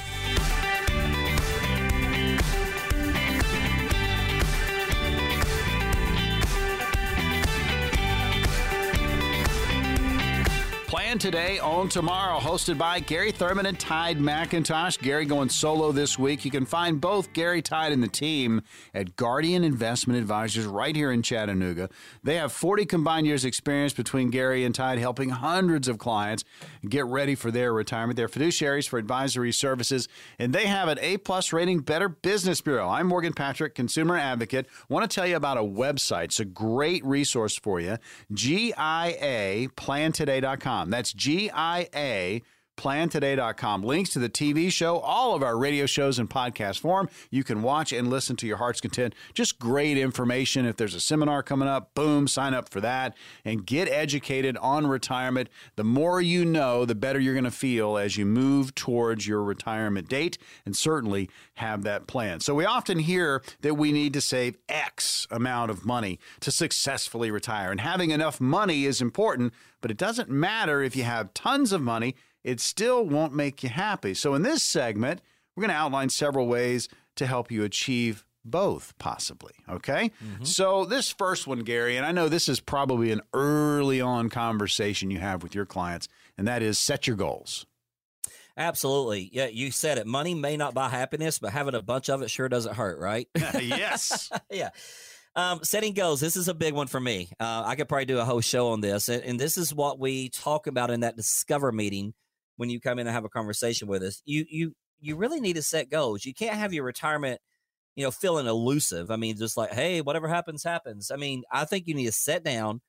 [11.05, 14.99] Plan Today, Own Tomorrow, hosted by Gary Thurman and Tide McIntosh.
[14.99, 16.47] Gary going solo this week.
[16.47, 18.63] You can find both Gary Tide and the team
[18.95, 21.91] at Guardian Investment Advisors right here in Chattanooga.
[22.23, 26.43] They have 40 combined years experience between Gary and Tide helping hundreds of clients
[26.89, 28.17] get ready for their retirement.
[28.17, 32.89] They're fiduciaries for advisory services, and they have an A-plus rating Better Business Bureau.
[32.89, 34.67] I'm Morgan Patrick, consumer advocate.
[34.89, 36.25] want to tell you about a website.
[36.25, 37.99] It's a great resource for you,
[38.33, 40.94] GIAPlantoday.com.
[40.95, 42.41] That's G I A
[42.77, 43.83] plantoday.com.
[43.83, 47.09] Links to the TV show, all of our radio shows in podcast form.
[47.31, 49.15] You can watch and listen to your heart's content.
[49.33, 50.67] Just great information.
[50.67, 54.87] If there's a seminar coming up, boom, sign up for that and get educated on
[54.87, 55.49] retirement.
[55.77, 59.43] The more you know, the better you're going to feel as you move towards your
[59.43, 62.41] retirement date and certainly have that plan.
[62.41, 67.31] So we often hear that we need to save X amount of money to successfully
[67.31, 67.71] retire.
[67.71, 71.81] And having enough money is important, but it doesn't matter if you have tons of
[71.81, 74.15] money it still won't make you happy.
[74.15, 75.21] So, in this segment,
[75.57, 79.55] we're going to outline several ways to help you achieve both, possibly.
[79.69, 80.11] Okay.
[80.23, 80.45] Mm-hmm.
[80.45, 85.11] So, this first one, Gary, and I know this is probably an early on conversation
[85.11, 87.67] you have with your clients, and that is set your goals.
[88.57, 89.31] Absolutely.
[89.33, 90.07] Yeah, you said it.
[90.07, 93.27] Money may not buy happiness, but having a bunch of it sure doesn't hurt, right?
[93.61, 94.31] yes.
[94.51, 94.71] yeah.
[95.35, 96.21] Um, setting goals.
[96.21, 97.31] This is a big one for me.
[97.41, 99.09] Uh, I could probably do a whole show on this.
[99.09, 102.15] And, and, this is what we talk about in that Discover meeting
[102.57, 104.23] when you come in and have a conversation with us.
[104.25, 106.25] You you you really need to set goals.
[106.25, 107.41] You can't have your retirement,
[107.97, 109.11] you know, feeling elusive.
[109.11, 111.11] I mean, just like, hey, whatever happens, happens.
[111.11, 112.81] I mean, I think you need to set down,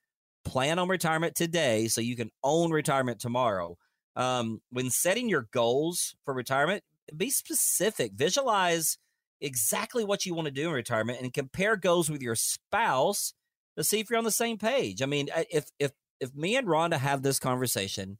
[0.45, 3.77] plan on retirement today so you can own retirement tomorrow.
[4.15, 6.83] Um, when setting your goals for retirement,
[7.15, 8.13] be specific.
[8.13, 8.97] Visualize
[9.41, 13.33] exactly what you want to do in retirement and compare goals with your spouse
[13.75, 15.01] to see if you're on the same page.
[15.01, 18.17] I mean, if if if me and Rhonda have this conversation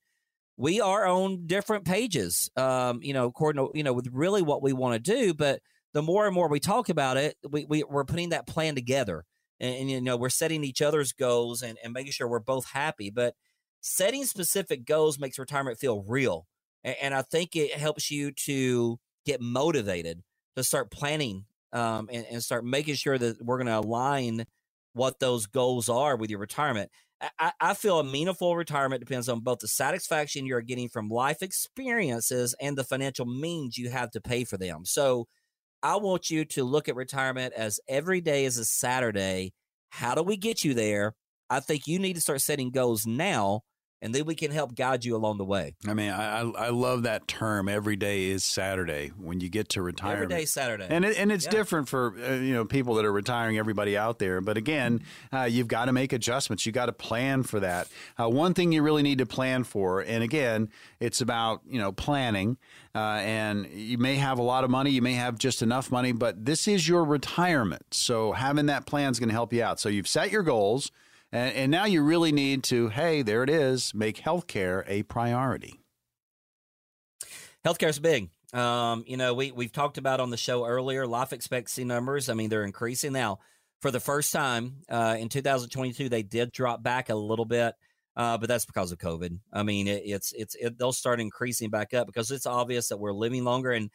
[0.57, 4.61] we are on different pages, um, you know, according to, you know, with really what
[4.61, 5.33] we want to do.
[5.33, 5.59] But
[5.93, 9.25] the more and more we talk about it, we, we, we're putting that plan together
[9.59, 12.71] and, and, you know, we're setting each other's goals and, and making sure we're both
[12.71, 13.09] happy.
[13.09, 13.33] But
[13.81, 16.47] setting specific goals makes retirement feel real.
[16.83, 20.21] And, and I think it helps you to get motivated
[20.55, 24.45] to start planning um, and, and start making sure that we're going to align
[24.93, 26.89] what those goals are with your retirement.
[27.39, 31.41] I, I feel a meaningful retirement depends on both the satisfaction you're getting from life
[31.41, 34.85] experiences and the financial means you have to pay for them.
[34.85, 35.27] So
[35.81, 39.53] I want you to look at retirement as every day is a Saturday.
[39.89, 41.13] How do we get you there?
[41.49, 43.61] I think you need to start setting goals now
[44.01, 45.75] and then we can help guide you along the way.
[45.87, 47.67] I mean, I I love that term.
[47.69, 50.31] Every day is Saturday when you get to retirement.
[50.31, 51.51] Every day Saturday, and it, and it's yeah.
[51.51, 53.57] different for uh, you know people that are retiring.
[53.57, 55.01] Everybody out there, but again,
[55.33, 56.65] uh, you've got to make adjustments.
[56.65, 57.87] You got to plan for that.
[58.19, 61.91] Uh, one thing you really need to plan for, and again, it's about you know
[61.91, 62.57] planning.
[62.93, 66.13] Uh, and you may have a lot of money, you may have just enough money,
[66.13, 67.83] but this is your retirement.
[67.91, 69.81] So having that plan is going to help you out.
[69.81, 70.91] So you've set your goals.
[71.35, 75.81] And, and now you really need to, hey, there it is, make healthcare a priority.
[77.65, 78.29] Healthcare is big.
[78.53, 82.29] Um, you know, we we've talked about on the show earlier life expectancy numbers.
[82.29, 83.39] I mean, they're increasing now.
[83.81, 87.73] For the first time uh, in 2022, they did drop back a little bit,
[88.15, 89.37] uh, but that's because of COVID.
[89.51, 92.97] I mean, it, it's it's it, they'll start increasing back up because it's obvious that
[92.97, 93.89] we're living longer, and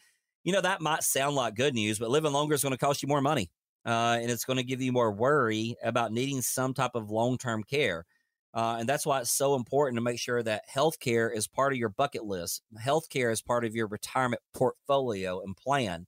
[0.44, 3.02] you know that might sound like good news, but living longer is going to cost
[3.02, 3.50] you more money
[3.86, 7.38] uh, and it's going to give you more worry about needing some type of long
[7.38, 8.04] term care.
[8.52, 11.78] Uh, and that's why it's so important to make sure that healthcare is part of
[11.78, 12.62] your bucket list.
[12.82, 16.06] Healthcare is part of your retirement portfolio and plan.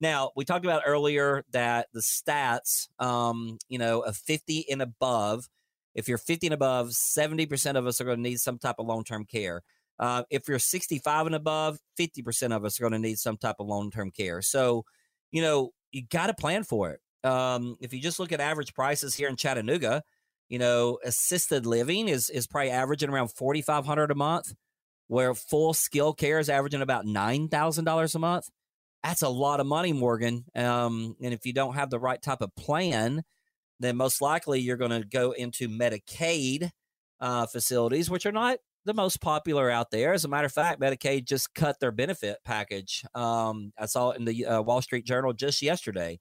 [0.00, 5.48] Now, we talked about earlier that the stats, um, you know, of 50 and above,
[5.94, 8.86] if you're 50 and above, 70% of us are going to need some type of
[8.86, 9.62] long term care.
[9.98, 13.56] Uh, if you're 65 and above, 50% of us are going to need some type
[13.60, 14.42] of long term care.
[14.42, 14.84] So,
[15.30, 17.00] you know, you got to plan for it.
[17.24, 20.02] Um, if you just look at average prices here in Chattanooga,
[20.48, 24.52] you know, assisted living is is probably averaging around forty five hundred a month,
[25.08, 28.48] where full skill care is averaging about nine thousand dollars a month.
[29.02, 30.44] That's a lot of money, Morgan.
[30.54, 33.22] Um, and if you don't have the right type of plan,
[33.80, 36.70] then most likely you're going to go into Medicaid
[37.20, 40.12] uh, facilities, which are not the most popular out there.
[40.12, 43.04] As a matter of fact, Medicaid just cut their benefit package.
[43.14, 46.20] Um, I saw it in the uh, Wall Street Journal just yesterday.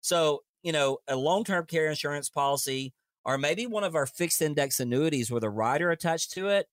[0.00, 2.92] So, you know, a long term care insurance policy
[3.24, 6.66] or maybe one of our fixed index annuities with a rider attached to it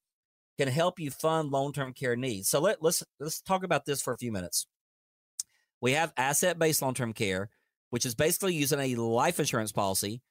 [0.58, 2.50] can help you fund long term care needs.
[2.50, 4.68] So let, let's let's talk about this for a few minutes.
[5.82, 7.50] We have asset based long term care,
[7.90, 10.22] which is basically using a life insurance policy,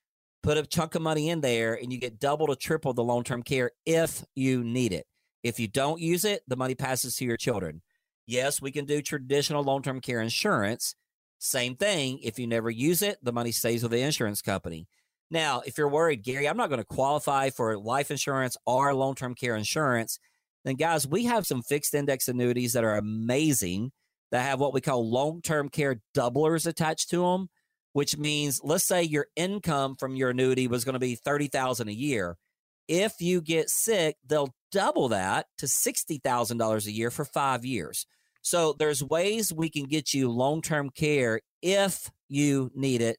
[0.43, 3.23] put a chunk of money in there, and you get double to triple the long
[3.23, 5.07] term care if you need it.
[5.43, 7.83] If you don't use it, the money passes to your children.
[8.27, 10.97] Yes, we can do traditional long term care insurance,
[11.39, 12.21] same thing.
[12.23, 14.87] If you never use it, the money stays with the insurance company.
[15.31, 19.15] Now, if you're worried, Gary, I'm not going to qualify for life insurance or long
[19.15, 20.19] term care insurance,
[20.65, 23.93] then guys, we have some fixed index annuities that are amazing
[24.33, 27.49] that have what we call long term care doublers attached to them,
[27.93, 31.93] which means let's say your income from your annuity was going to be 30,000 a
[31.93, 32.37] year.
[32.89, 38.07] If you get sick, they'll double that to $60,000 a year for five years.
[38.47, 43.19] So there's ways we can get you long term care if you need it.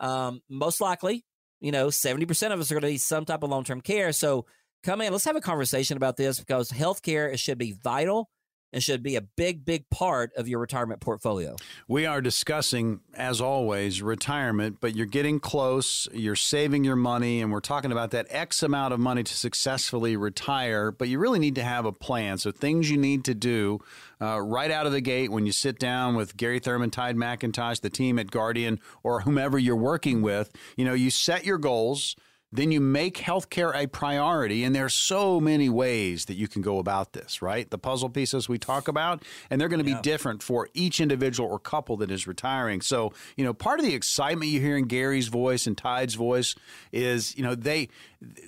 [0.00, 1.24] Um, most likely,
[1.60, 4.10] you know, 70% of us are going to need some type of long term care.
[4.10, 4.46] So
[4.82, 8.28] come in, let's have a conversation about this because healthcare should be vital
[8.74, 11.54] and should be a big, big part of your retirement portfolio.
[11.86, 17.52] We are discussing, as always, retirement, but you're getting close, you're saving your money, and
[17.52, 21.54] we're talking about that X amount of money to successfully retire, but you really need
[21.54, 22.36] to have a plan.
[22.36, 23.78] So, things you need to do
[24.20, 27.80] uh, right out of the gate when you sit down with Gary Thurman, Tide McIntosh,
[27.80, 32.16] the team at Guardian, or whomever you're working with, you know, you set your goals
[32.54, 34.62] then you make healthcare a priority.
[34.62, 37.68] And there are so many ways that you can go about this, right?
[37.68, 39.96] The puzzle pieces we talk about, and they're going to yeah.
[39.96, 42.80] be different for each individual or couple that is retiring.
[42.80, 46.54] So, you know, part of the excitement you hear in Gary's voice and Tide's voice
[46.92, 47.88] is, you know, they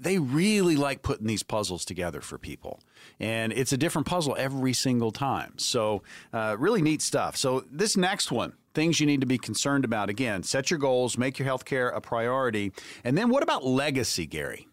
[0.00, 2.80] they really like putting these puzzles together for people.
[3.18, 5.58] And it's a different puzzle every single time.
[5.58, 7.36] So, uh, really neat stuff.
[7.36, 10.08] So, this next one, things you need to be concerned about.
[10.08, 12.72] Again, set your goals, make your health care a priority.
[13.02, 14.68] And then what about legacy, Gary?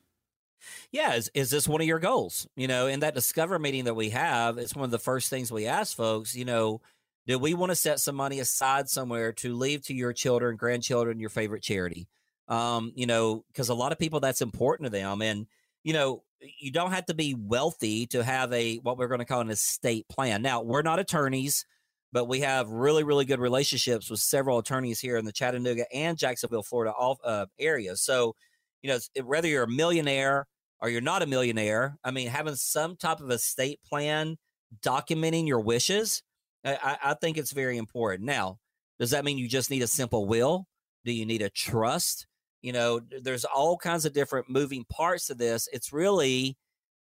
[0.92, 2.48] Yeah, is, is this one of your goals?
[2.56, 5.52] You know, in that Discover meeting that we have, it's one of the first things
[5.52, 6.82] we ask folks, you know,
[7.26, 11.20] do we want to set some money aside somewhere to leave to your children, grandchildren,
[11.20, 12.08] your favorite charity?
[12.50, 15.22] Um, you know, because a lot of people that's important to them.
[15.22, 15.48] And,
[15.84, 16.24] you know,
[16.60, 19.50] you don't have to be wealthy to have a what we're going to call an
[19.50, 20.42] estate plan.
[20.42, 21.66] Now, we're not attorneys
[22.14, 26.16] but we have really, really good relationships with several attorneys here in the Chattanooga and
[26.16, 28.02] Jacksonville, Florida all, uh, areas.
[28.04, 28.36] So,
[28.84, 30.46] you know, whether you're a millionaire
[30.80, 34.38] or you're not a millionaire, I mean, having some type of estate plan
[34.86, 36.22] documenting your wishes,
[36.64, 38.26] I, I think it's very important.
[38.26, 38.60] Now,
[39.00, 40.68] does that mean you just need a simple will?
[41.04, 42.28] Do you need a trust?
[42.62, 45.68] You know, there's all kinds of different moving parts to this.
[45.74, 46.58] It's really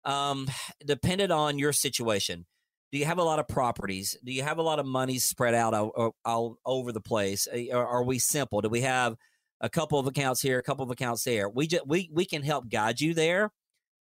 [0.05, 0.49] um,
[0.85, 2.45] dependent on your situation
[2.92, 4.16] do you have a lot of properties?
[4.25, 7.49] Do you have a lot of money spread out all, all over the place?
[7.72, 8.61] Are, are, we simple?
[8.61, 9.16] Do we have
[9.61, 11.49] a couple of accounts here, a couple of accounts there?
[11.49, 13.51] We just we we can help guide you there,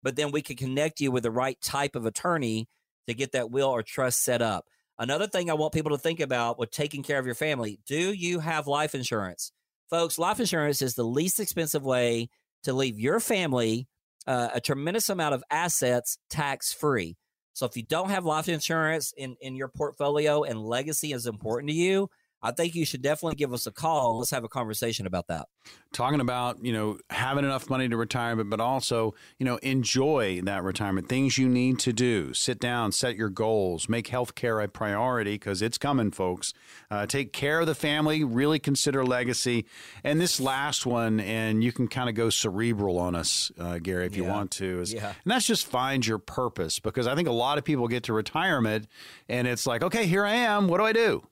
[0.01, 2.67] but then we can connect you with the right type of attorney
[3.07, 4.65] to get that will or trust set up.
[4.99, 8.13] Another thing I want people to think about with taking care of your family: Do
[8.13, 9.51] you have life insurance,
[9.89, 10.19] folks?
[10.19, 12.29] Life insurance is the least expensive way
[12.63, 13.87] to leave your family
[14.27, 17.15] uh, a tremendous amount of assets tax free.
[17.53, 21.69] So if you don't have life insurance in, in your portfolio and legacy is important
[21.69, 22.09] to you,
[22.43, 24.19] I think you should definitely give us a call.
[24.19, 25.47] Let's have a conversation about that.
[25.93, 30.63] Talking about, you know, having enough money to retire, but also, you know, enjoy that
[30.63, 31.07] retirement.
[31.07, 32.33] Things you need to do.
[32.33, 36.53] Sit down, set your goals, make healthcare a priority because it's coming, folks.
[36.91, 39.65] Uh, take care of the family, really consider legacy.
[40.03, 44.05] And this last one, and you can kind of go cerebral on us, uh, Gary,
[44.05, 44.81] if you want to.
[44.81, 45.07] Is, yeah.
[45.07, 48.13] And that's just find your purpose because I think a lot of people get to
[48.13, 48.87] retirement
[49.29, 50.67] and it's like, okay, here I am.
[50.67, 51.23] What do I do?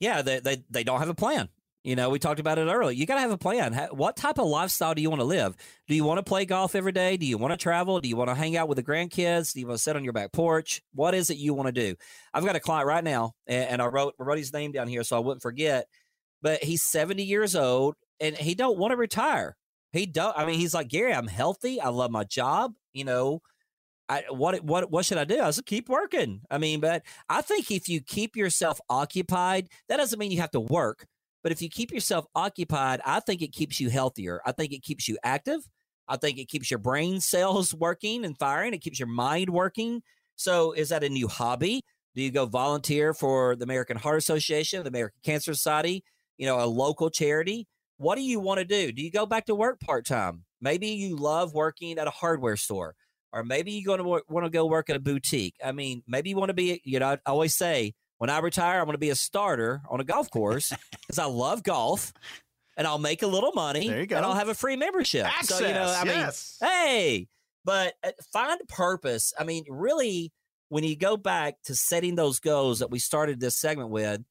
[0.00, 1.48] Yeah, they, they, they don't have a plan.
[1.82, 2.90] You know, we talked about it earlier.
[2.90, 3.72] You got to have a plan.
[3.92, 5.56] What type of lifestyle do you want to live?
[5.88, 7.16] Do you want to play golf every day?
[7.16, 8.00] Do you want to travel?
[8.00, 9.54] Do you want to hang out with the grandkids?
[9.54, 10.82] Do you want to sit on your back porch?
[10.92, 11.94] What is it you want to do?
[12.34, 15.16] I've got a client right now, and I wrote wrote his name down here so
[15.16, 15.86] I wouldn't forget.
[16.42, 19.56] But he's 70 years old, and he don't want to retire.
[19.92, 20.36] He don't.
[20.36, 21.14] I mean, he's like Gary.
[21.14, 21.80] I'm healthy.
[21.80, 22.74] I love my job.
[22.92, 23.40] You know,
[24.10, 25.40] I, what what what should I do?
[25.40, 26.40] I said keep working.
[26.50, 30.50] I mean, but I think if you keep yourself occupied, that doesn't mean you have
[30.50, 31.06] to work.
[31.44, 34.40] But if you keep yourself occupied, I think it keeps you healthier.
[34.44, 35.60] I think it keeps you active.
[36.08, 38.74] I think it keeps your brain cells working and firing.
[38.74, 40.02] It keeps your mind working.
[40.34, 41.82] So, is that a new hobby?
[42.16, 46.02] Do you go volunteer for the American Heart Association, the American Cancer Society,
[46.36, 47.68] you know, a local charity?
[47.98, 48.90] What do you want to do?
[48.90, 50.46] Do you go back to work part time?
[50.60, 52.96] Maybe you love working at a hardware store
[53.32, 55.54] or maybe you're going to want to go work at a boutique.
[55.64, 58.80] I mean, maybe you want to be, you know, I always say when I retire,
[58.80, 62.12] I'm going to be a starter on a golf course because I love golf
[62.76, 64.16] and I'll make a little money there you go.
[64.16, 65.26] and I'll have a free membership.
[65.26, 66.58] Access, so, you know, I yes.
[66.60, 67.28] mean, hey,
[67.64, 69.32] but uh, find purpose.
[69.38, 70.32] I mean, really,
[70.68, 74.22] when you go back to setting those goals that we started this segment with,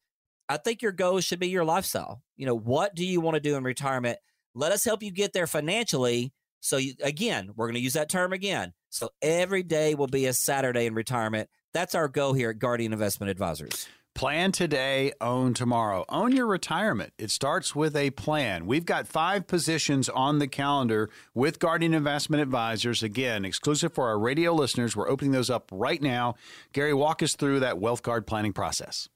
[0.49, 2.21] I think your goals should be your lifestyle.
[2.37, 4.17] You know, what do you want to do in retirement?
[4.55, 6.33] Let us help you get there financially.
[6.59, 10.25] So, you, again, we're going to use that term again so every day will be
[10.25, 11.49] a Saturday in retirement.
[11.73, 13.87] That's our goal here at Guardian Investment Advisors.
[14.15, 16.03] Plan today, own tomorrow.
[16.09, 17.13] Own your retirement.
[17.17, 18.65] It starts with a plan.
[18.65, 23.01] We've got five positions on the calendar with Guardian Investment Advisors.
[23.01, 24.95] Again, exclusive for our radio listeners.
[24.95, 26.35] We're opening those up right now.
[26.73, 29.07] Gary, walk us through that wealth guard planning process.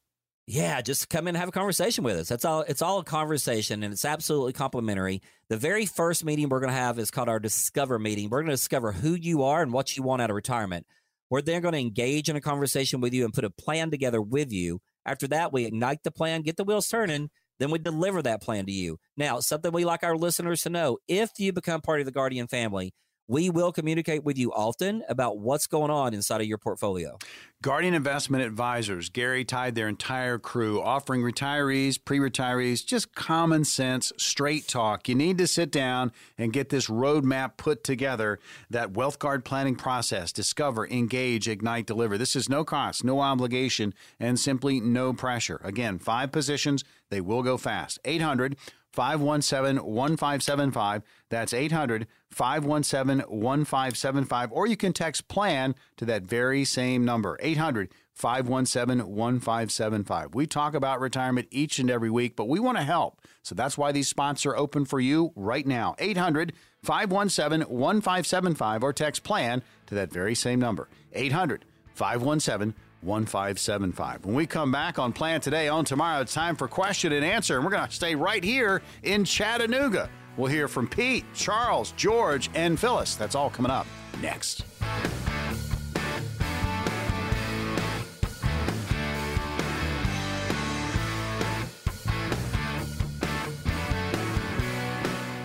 [0.45, 2.27] Yeah, just come in and have a conversation with us.
[2.27, 2.61] That's all.
[2.61, 5.21] It's all a conversation, and it's absolutely complimentary.
[5.47, 8.29] The very first meeting we're going to have is called our Discover meeting.
[8.29, 10.85] We're going to discover who you are and what you want out of retirement.
[11.29, 14.21] We're then going to engage in a conversation with you and put a plan together
[14.21, 14.81] with you.
[15.05, 17.29] After that, we ignite the plan, get the wheels turning,
[17.59, 18.97] then we deliver that plan to you.
[19.15, 22.47] Now, something we like our listeners to know: if you become part of the Guardian
[22.47, 22.93] family,
[23.27, 27.17] we will communicate with you often about what's going on inside of your portfolio.
[27.61, 34.11] Guardian Investment Advisors, Gary Tide their entire crew, offering retirees, pre retirees, just common sense,
[34.17, 35.07] straight talk.
[35.07, 39.75] You need to sit down and get this roadmap put together that Wealth Guard planning
[39.75, 42.17] process discover, engage, ignite, deliver.
[42.17, 45.61] This is no cost, no obligation, and simply no pressure.
[45.63, 47.99] Again, five positions, they will go fast.
[48.03, 48.57] 800
[48.93, 51.01] 517 1575.
[51.29, 54.51] That's 800 517 1575.
[54.51, 60.35] Or you can text PLAN to that very same number 800 517 1575.
[60.35, 63.19] We talk about retirement each and every week, but we want to help.
[63.41, 65.95] So that's why these spots are open for you right now.
[65.99, 66.53] 800
[66.83, 74.25] 517 1575 or text PLAN to that very same number 800 517 1575.
[74.25, 77.55] When we come back on Plan Today, on tomorrow, it's time for question and answer,
[77.55, 80.09] and we're going to stay right here in Chattanooga.
[80.37, 83.15] We'll hear from Pete, Charles, George, and Phyllis.
[83.15, 83.85] That's all coming up
[84.21, 84.65] next.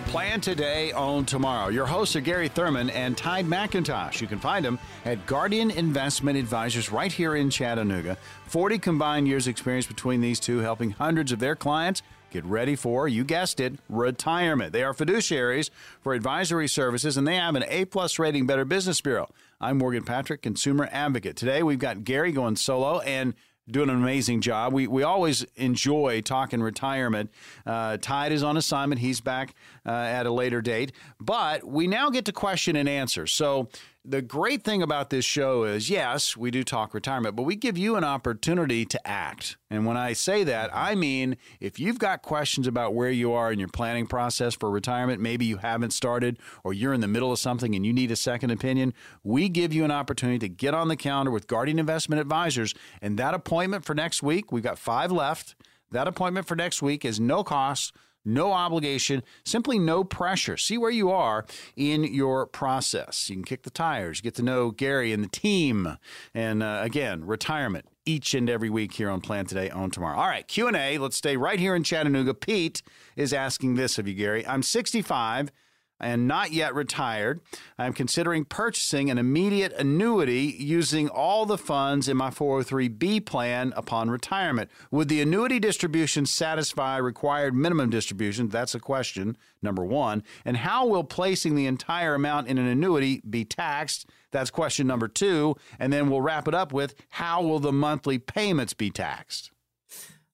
[0.07, 1.69] Plan today, own tomorrow.
[1.69, 4.19] Your hosts are Gary Thurman and Tide McIntosh.
[4.19, 8.17] You can find them at Guardian Investment Advisors right here in Chattanooga.
[8.47, 13.07] 40 combined years experience between these two, helping hundreds of their clients get ready for,
[13.07, 14.73] you guessed it, retirement.
[14.73, 15.69] They are fiduciaries
[16.01, 19.29] for advisory services and they have an A plus rating Better Business Bureau.
[19.59, 21.35] I'm Morgan Patrick, consumer advocate.
[21.35, 23.33] Today we've got Gary going solo and
[23.69, 24.73] doing an amazing job.
[24.73, 27.29] We, we always enjoy talking retirement.
[27.65, 28.99] Uh, Tide is on assignment.
[28.99, 29.53] He's back
[29.85, 30.91] uh, at a later date.
[31.19, 33.27] But we now get to question and answer.
[33.27, 33.69] So
[34.09, 37.77] the great thing about this show is yes, we do talk retirement, but we give
[37.77, 39.55] you an opportunity to act.
[39.69, 40.79] And when I say that, mm-hmm.
[40.79, 44.71] I mean if you've got questions about where you are in your planning process for
[44.71, 48.09] retirement, maybe you haven't started or you're in the middle of something and you need
[48.09, 51.77] a second opinion, we give you an opportunity to get on the calendar with Guardian
[51.77, 52.73] Investment Advisors.
[53.03, 55.55] And that appointment for next week, we've got five left.
[55.91, 57.93] That appointment for next week is no cost
[58.25, 60.57] no obligation, simply no pressure.
[60.57, 61.45] See where you are
[61.75, 63.29] in your process.
[63.29, 65.97] You can kick the tires, get to know Gary and the team,
[66.33, 70.17] and uh, again, retirement each and every week here on Plan Today, Own Tomorrow.
[70.17, 70.97] All right, Q&A.
[70.97, 72.33] Let's stay right here in Chattanooga.
[72.33, 72.81] Pete
[73.15, 74.45] is asking this of you, Gary.
[74.47, 75.51] I'm 65
[75.99, 77.41] and not yet retired.
[77.77, 84.09] I'm considering purchasing an immediate annuity using all the funds in my 403b plan upon
[84.09, 84.69] retirement.
[84.91, 88.49] Would the annuity distribution satisfy required minimum distribution?
[88.49, 90.23] That's a question, number one.
[90.45, 94.09] And how will placing the entire amount in an annuity be taxed?
[94.31, 95.55] That's question number two.
[95.79, 99.51] And then we'll wrap it up with how will the monthly payments be taxed?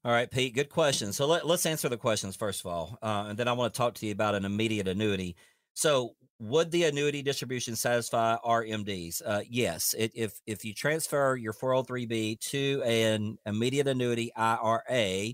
[0.06, 1.14] All right, Pete, good question.
[1.14, 3.00] So let, us answer the questions first of all.
[3.02, 5.36] Uh, and then I want to talk to you about an immediate annuity.
[5.76, 9.22] So, would the annuity distribution satisfy RMDs?
[9.26, 9.94] Uh, yes.
[9.98, 15.34] It, if if you transfer your 403b to an immediate annuity IRA,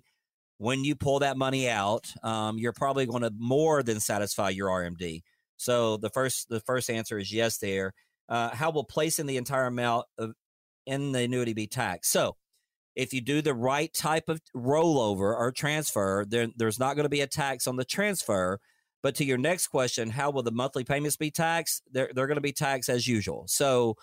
[0.58, 4.70] when you pull that money out, um, you're probably going to more than satisfy your
[4.70, 5.22] RMD.
[5.58, 7.58] So the first the first answer is yes.
[7.58, 7.94] There.
[8.28, 10.34] Uh, how will placing the entire amount of
[10.86, 12.12] in the annuity be taxed?
[12.12, 12.36] So
[12.96, 17.10] if you do the right type of rollover or transfer, then there's not going to
[17.10, 18.60] be a tax on the transfer
[19.04, 21.84] but to your next question, how will the monthly payments be taxed?
[21.92, 23.46] They're, they're going to be taxed as usual.
[23.48, 23.96] So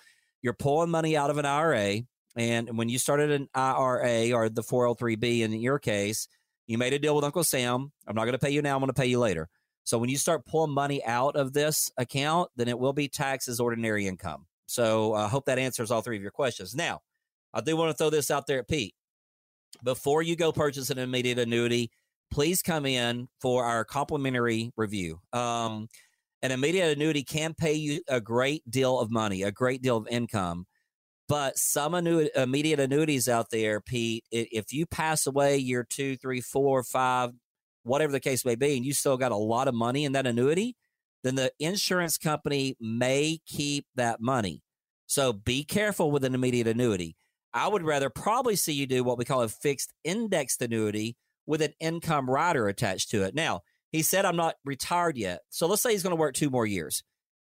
[0.42, 2.02] you're pulling money out of an IRA.
[2.36, 6.28] And when you started an IRA or the 403B in your case,
[6.66, 7.92] you made a deal with Uncle Sam.
[8.06, 8.74] I'm not going to pay you now.
[8.74, 9.48] I'm going to pay you later.
[9.84, 13.48] So when you start pulling money out of this account, then it will be taxed
[13.48, 14.46] as ordinary income.
[14.66, 16.74] So I hope that answers all three of your questions.
[16.74, 17.00] Now,
[17.54, 18.94] I do want to throw this out there at Pete.
[19.82, 21.90] Before you go purchase an immediate annuity,
[22.30, 25.20] please come in for our complimentary review.
[25.32, 25.88] Um,
[26.42, 30.06] an immediate annuity can pay you a great deal of money, a great deal of
[30.08, 30.66] income.
[31.28, 36.40] But some annu- immediate annuities out there, Pete, if you pass away year two, three,
[36.40, 37.32] four, five,
[37.82, 40.26] whatever the case may be, and you still got a lot of money in that
[40.26, 40.74] annuity,
[41.24, 44.62] then the insurance company may keep that money.
[45.06, 47.16] So be careful with an immediate annuity.
[47.52, 51.16] I would rather probably see you do what we call a fixed indexed annuity,
[51.48, 53.34] with an income rider attached to it.
[53.34, 55.40] Now, he said, I'm not retired yet.
[55.48, 57.02] So let's say he's going to work two more years.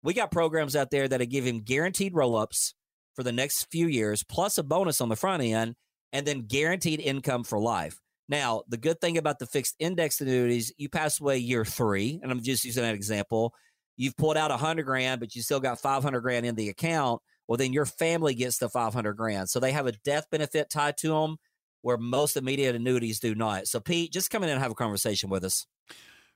[0.03, 2.75] We got programs out there that give him guaranteed roll ups
[3.15, 5.75] for the next few years, plus a bonus on the front end.
[6.13, 7.99] and then guaranteed income for life.
[8.29, 12.31] Now, the good thing about the fixed index annuities, you pass away year three, and
[12.31, 13.53] I'm just using that example.
[13.97, 17.21] You've pulled out a hundred grand, but you still got 500 grand in the account.
[17.47, 19.49] Well, then your family gets the 500 grand.
[19.49, 21.37] So they have a death benefit tied to them
[21.81, 23.67] where most immediate annuities do not.
[23.67, 25.65] So, Pete, just come in and have a conversation with us.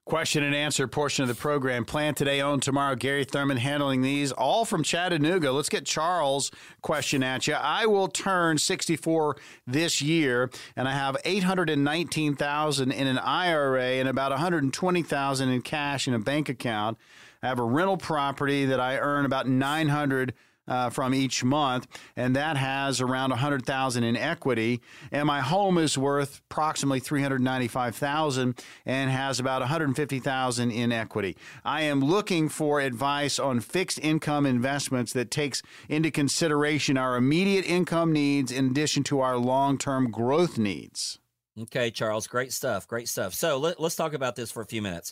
[0.05, 1.85] Question and answer portion of the program.
[1.85, 2.95] Plan today, own tomorrow.
[2.95, 5.51] Gary Thurman handling these, all from Chattanooga.
[5.51, 6.49] Let's get Charles'
[6.81, 7.53] question at you.
[7.53, 9.37] I will turn 64
[9.67, 16.15] this year, and I have 819,000 in an IRA and about 120,000 in cash in
[16.15, 16.97] a bank account.
[17.43, 20.33] I have a rental property that I earn about 900
[20.71, 24.79] uh, from each month, and that has around 100,000 in equity.
[25.11, 31.35] And my home is worth approximately 395,000 and has about 150,000 in equity.
[31.65, 37.65] I am looking for advice on fixed income investments that takes into consideration our immediate
[37.65, 41.19] income needs in addition to our long-term growth needs.
[41.59, 42.87] Okay, Charles, great stuff.
[42.87, 43.33] Great stuff.
[43.33, 45.11] So let, us talk about this for a few minutes.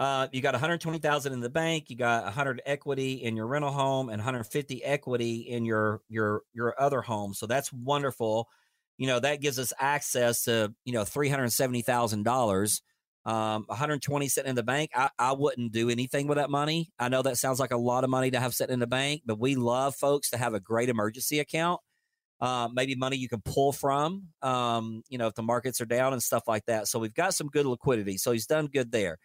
[0.00, 1.90] Uh, you got 120,000 in the bank.
[1.90, 6.74] You got 100 equity in your rental home and 150 equity in your your your
[6.80, 7.34] other home.
[7.34, 8.48] So that's wonderful.
[8.96, 12.82] You know that gives us access to you know three hundred seventy thousand dollars.
[13.26, 14.92] Um, 120 sitting in the bank.
[14.94, 16.90] I, I wouldn't do anything with that money.
[16.98, 19.22] I know that sounds like a lot of money to have sitting in the bank,
[19.26, 21.82] but we love folks to have a great emergency account.
[22.40, 26.14] Uh, maybe money you can pull from, um, you know, if the markets are down
[26.14, 26.88] and stuff like that.
[26.88, 28.16] So we've got some good liquidity.
[28.16, 29.18] So he's done good there.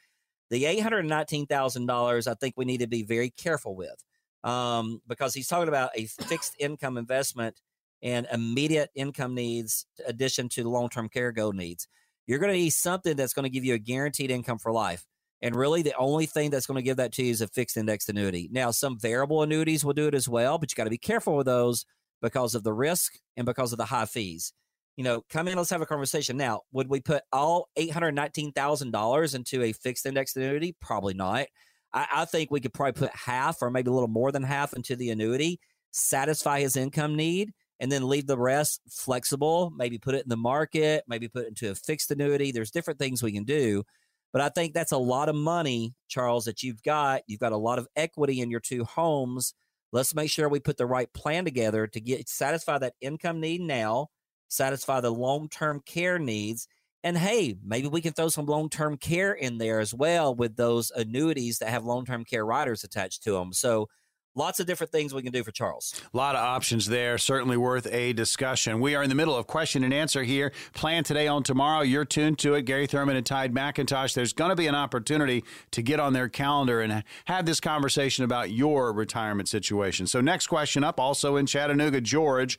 [0.49, 4.03] The $819,000, I think we need to be very careful with
[4.43, 7.59] um, because he's talking about a fixed income investment
[8.03, 11.87] and immediate income needs, addition to long term care goal needs.
[12.27, 15.05] You're going to need something that's going to give you a guaranteed income for life.
[15.41, 17.77] And really, the only thing that's going to give that to you is a fixed
[17.77, 18.49] indexed annuity.
[18.51, 21.35] Now, some variable annuities will do it as well, but you got to be careful
[21.35, 21.85] with those
[22.21, 24.53] because of the risk and because of the high fees
[24.97, 26.37] you know, come in, let's have a conversation.
[26.37, 30.75] Now, would we put all $819,000 into a fixed index annuity?
[30.81, 31.47] Probably not.
[31.93, 34.73] I, I, think we could probably put half or maybe a little more than half
[34.73, 35.59] into the annuity,
[35.91, 39.71] satisfy his income need, and then leave the rest flexible.
[39.75, 42.51] Maybe put it in the market, maybe put it into a fixed annuity.
[42.51, 43.83] There's different things we can do.
[44.31, 47.21] But I think that's a lot of money, Charles, that you've got.
[47.27, 49.53] You've got a lot of equity in your two homes.
[49.91, 53.61] Let's make sure we put the right plan together to get satisfy that income need
[53.61, 54.07] now
[54.47, 56.67] satisfy the long term care needs.
[57.03, 60.55] And hey, maybe we can throw some long term care in there as well with
[60.55, 63.53] those annuities that have long term care riders attached to them.
[63.53, 63.87] So,
[64.35, 66.01] lots of different things we can do for Charles.
[66.13, 67.17] A lot of options there.
[67.17, 68.79] Certainly worth a discussion.
[68.79, 70.51] We are in the middle of question and answer here.
[70.73, 71.81] Plan today on tomorrow.
[71.81, 72.63] You're tuned to it.
[72.63, 74.13] Gary Thurman and Tide McIntosh.
[74.13, 78.25] There's going to be an opportunity to get on their calendar and have this conversation
[78.25, 80.07] about your retirement situation.
[80.07, 82.57] So, next question up, also in Chattanooga, George.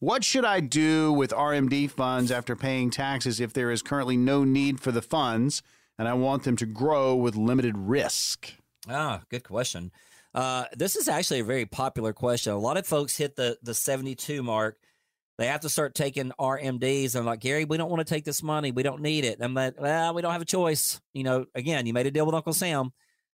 [0.00, 4.44] What should I do with RMD funds after paying taxes if there is currently no
[4.44, 5.60] need for the funds
[5.98, 8.54] and I want them to grow with limited risk?
[8.88, 9.90] Ah, good question.
[10.32, 12.52] Uh, this is actually a very popular question.
[12.52, 14.78] A lot of folks hit the the 72 mark.
[15.36, 17.16] They have to start taking RMDs.
[17.16, 18.70] I'm like, Gary, we don't want to take this money.
[18.70, 19.38] We don't need it.
[19.40, 21.00] I'm like, well, we don't have a choice.
[21.12, 22.92] You know, again, you made a deal with Uncle Sam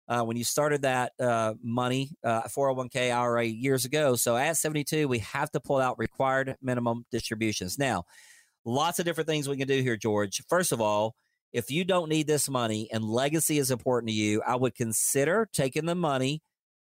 [0.09, 4.15] uh, when you started that uh, money, uh, 401k IRA years ago.
[4.15, 7.77] So at 72, we have to pull out required minimum distributions.
[7.77, 8.05] Now,
[8.65, 10.41] lots of different things we can do here, George.
[10.49, 11.15] First of all,
[11.53, 15.47] if you don't need this money and legacy is important to you, I would consider
[15.53, 16.41] taking the money,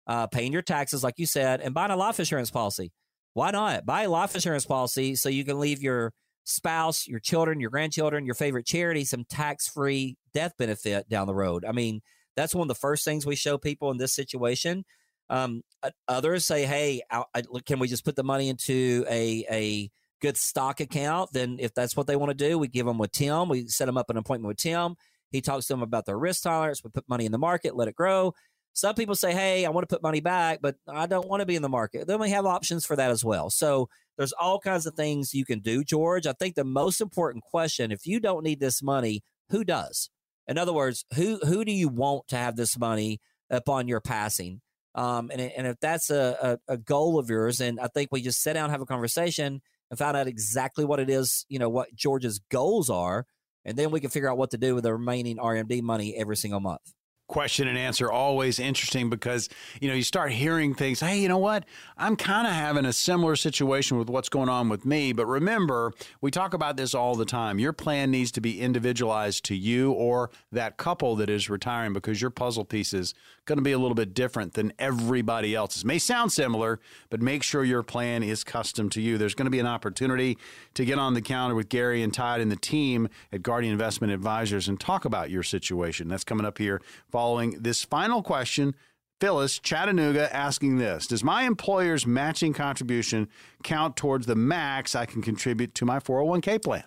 [0.08, 2.90] uh, paying your taxes, like you said, and buying a life insurance policy.
[3.34, 3.86] Why not?
[3.86, 6.12] Buy a life insurance policy so you can leave your
[6.44, 11.34] spouse, your children, your grandchildren, your favorite charity some tax free death benefit down the
[11.34, 11.64] road.
[11.64, 12.00] I mean,
[12.36, 14.84] that's one of the first things we show people in this situation.
[15.30, 15.62] Um,
[16.08, 20.36] others say, "Hey, I, I, can we just put the money into a a good
[20.36, 23.48] stock account?" Then, if that's what they want to do, we give them with Tim.
[23.48, 24.96] We set them up an appointment with Tim.
[25.30, 26.84] He talks to them about their risk tolerance.
[26.84, 28.34] We put money in the market, let it grow.
[28.74, 31.46] Some people say, "Hey, I want to put money back, but I don't want to
[31.46, 33.48] be in the market." Then we have options for that as well.
[33.50, 36.26] So there's all kinds of things you can do, George.
[36.26, 40.10] I think the most important question, if you don't need this money, who does?
[40.48, 43.20] In other words, who who do you want to have this money
[43.50, 44.60] upon your passing?
[44.94, 48.20] Um, and and if that's a, a, a goal of yours, and I think we
[48.22, 51.68] just sit down, have a conversation, and find out exactly what it is, you know,
[51.68, 53.24] what George's goals are,
[53.64, 56.36] and then we can figure out what to do with the remaining RMD money every
[56.36, 56.92] single month.
[57.28, 59.48] Question and answer always interesting because
[59.80, 61.64] you know you start hearing things hey you know what?
[61.96, 65.92] I'm kind of having a similar situation with what's going on with me but remember
[66.20, 67.58] we talk about this all the time.
[67.58, 72.20] Your plan needs to be individualized to you or that couple that is retiring because
[72.20, 73.14] your puzzle piece is
[73.46, 75.84] going to be a little bit different than everybody else's.
[75.84, 79.16] May sound similar but make sure your plan is custom to you.
[79.16, 80.36] There's going to be an opportunity
[80.74, 84.12] to get on the counter with gary and todd and the team at guardian investment
[84.12, 86.08] advisors and talk about your situation.
[86.08, 86.82] That's coming up here
[87.12, 88.74] following this final question.
[89.20, 93.28] Phyllis, Chattanooga, asking this Does my employer's matching contribution
[93.62, 96.84] count towards the max I can contribute to my 401k plan?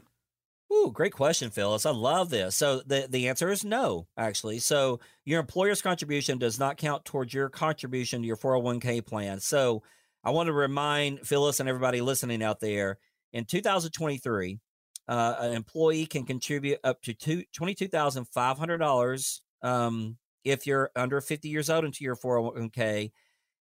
[0.74, 1.86] Ooh, great question, Phyllis.
[1.86, 2.56] I love this.
[2.56, 4.60] So the, the answer is no, actually.
[4.60, 9.40] So your employer's contribution does not count towards your contribution to your 401k plan.
[9.40, 9.84] So
[10.24, 12.98] I want to remind Phyllis and everybody listening out there
[13.32, 14.60] in 2023,
[15.08, 21.70] uh, an employee can contribute up to two, $22,500 um, if you're under 50 years
[21.70, 23.12] old into your 401k.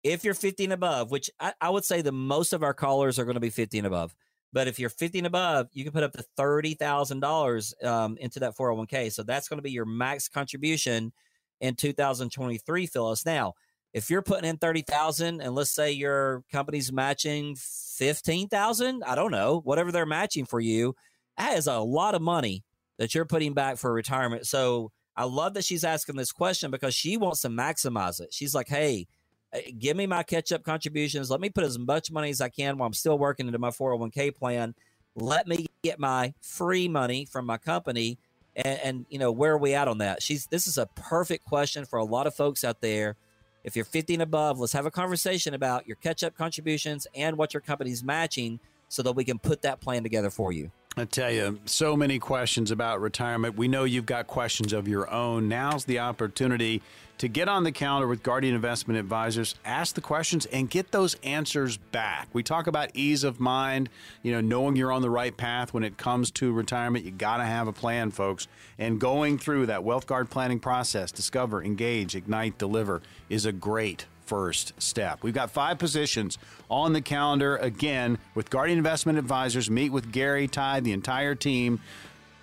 [0.03, 3.17] If you're 50 and above, which I, I would say the most of our callers
[3.17, 4.13] are going to be 50 and above,
[4.51, 8.55] but if you're 50 and above, you can put up to $30,000 um, into that
[8.55, 9.11] 401k.
[9.11, 11.13] So that's going to be your max contribution
[11.61, 13.25] in 2023, Phyllis.
[13.25, 13.53] Now,
[13.93, 19.61] if you're putting in 30,000 and let's say your company's matching 15,000, I don't know,
[19.63, 20.95] whatever they're matching for you,
[21.37, 22.63] that is a lot of money
[22.97, 24.47] that you're putting back for retirement.
[24.47, 28.33] So I love that she's asking this question because she wants to maximize it.
[28.33, 29.07] She's like, hey,
[29.53, 31.29] eh, give me my catch up contributions.
[31.29, 33.69] Let me put as much money as I can while I'm still working into my
[33.69, 34.73] 401k plan.
[35.15, 38.17] Let me get my free money from my company.
[38.55, 40.23] And, and, you know, where are we at on that?
[40.23, 43.15] She's this is a perfect question for a lot of folks out there.
[43.63, 47.37] If you're 50 and above, let's have a conversation about your catch up contributions and
[47.37, 48.59] what your company's matching
[48.89, 50.71] so that we can put that plan together for you.
[50.95, 53.57] I tell you, so many questions about retirement.
[53.57, 55.49] We know you've got questions of your own.
[55.49, 56.83] Now's the opportunity
[57.17, 61.15] to get on the calendar with Guardian Investment Advisors, ask the questions, and get those
[61.23, 62.27] answers back.
[62.31, 63.89] We talk about ease of mind,
[64.21, 67.05] you know, knowing you're on the right path when it comes to retirement.
[67.05, 68.47] You got to have a plan, folks.
[68.77, 74.05] And going through that Wealth Guard planning process, discover, engage, ignite, deliver, is a great
[74.25, 75.19] first step.
[75.23, 76.37] We've got five positions
[76.69, 79.69] on the calendar again with Guardian Investment Advisors.
[79.69, 81.79] Meet with Gary, Tide, the entire team.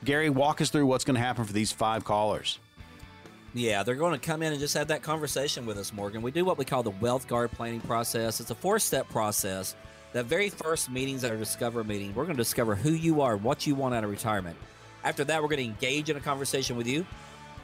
[0.05, 2.59] Gary, walk us through what's going to happen for these five callers.
[3.53, 6.23] Yeah, they're going to come in and just have that conversation with us, Morgan.
[6.23, 8.41] We do what we call the Wealth Guard planning process.
[8.41, 9.75] It's a four step process.
[10.13, 13.37] The very first meetings at our Discover meeting, we're going to discover who you are,
[13.37, 14.57] what you want out of retirement.
[15.05, 17.07] After that, we're going to engage in a conversation with you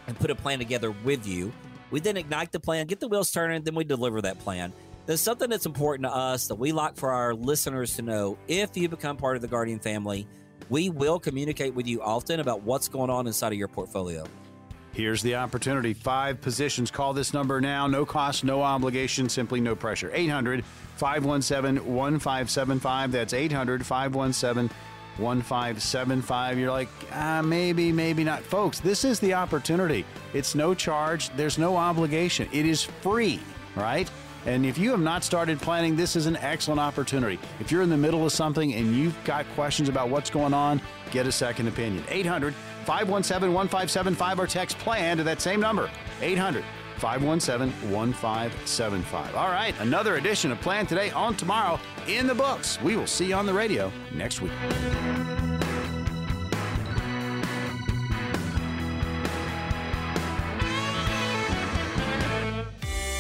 [0.06, 1.52] and put a plan together with you.
[1.90, 4.72] We then ignite the plan, get the wheels turning, then we deliver that plan.
[5.06, 8.38] There's something that's important to us that we like for our listeners to know.
[8.48, 10.26] If you become part of the Guardian family,
[10.68, 14.24] we will communicate with you often about what's going on inside of your portfolio.
[14.92, 15.92] Here's the opportunity.
[15.92, 16.90] Five positions.
[16.90, 17.86] Call this number now.
[17.86, 20.10] No cost, no obligation, simply no pressure.
[20.12, 20.64] 800
[20.96, 23.12] 517 1575.
[23.12, 24.70] That's 800 517
[25.18, 26.58] 1575.
[26.58, 28.42] You're like, ah, maybe, maybe not.
[28.42, 30.04] Folks, this is the opportunity.
[30.34, 32.48] It's no charge, there's no obligation.
[32.52, 33.40] It is free,
[33.74, 34.10] right?
[34.46, 37.38] And if you have not started planning, this is an excellent opportunity.
[37.58, 40.80] If you're in the middle of something and you've got questions about what's going on,
[41.10, 42.04] get a second opinion.
[42.08, 42.54] 800
[42.84, 45.90] 517 1575 or text plan to that same number.
[46.20, 46.64] 800
[46.98, 49.34] 517 1575.
[49.34, 52.80] All right, another edition of Plan Today on tomorrow in the books.
[52.82, 54.52] We will see you on the radio next week.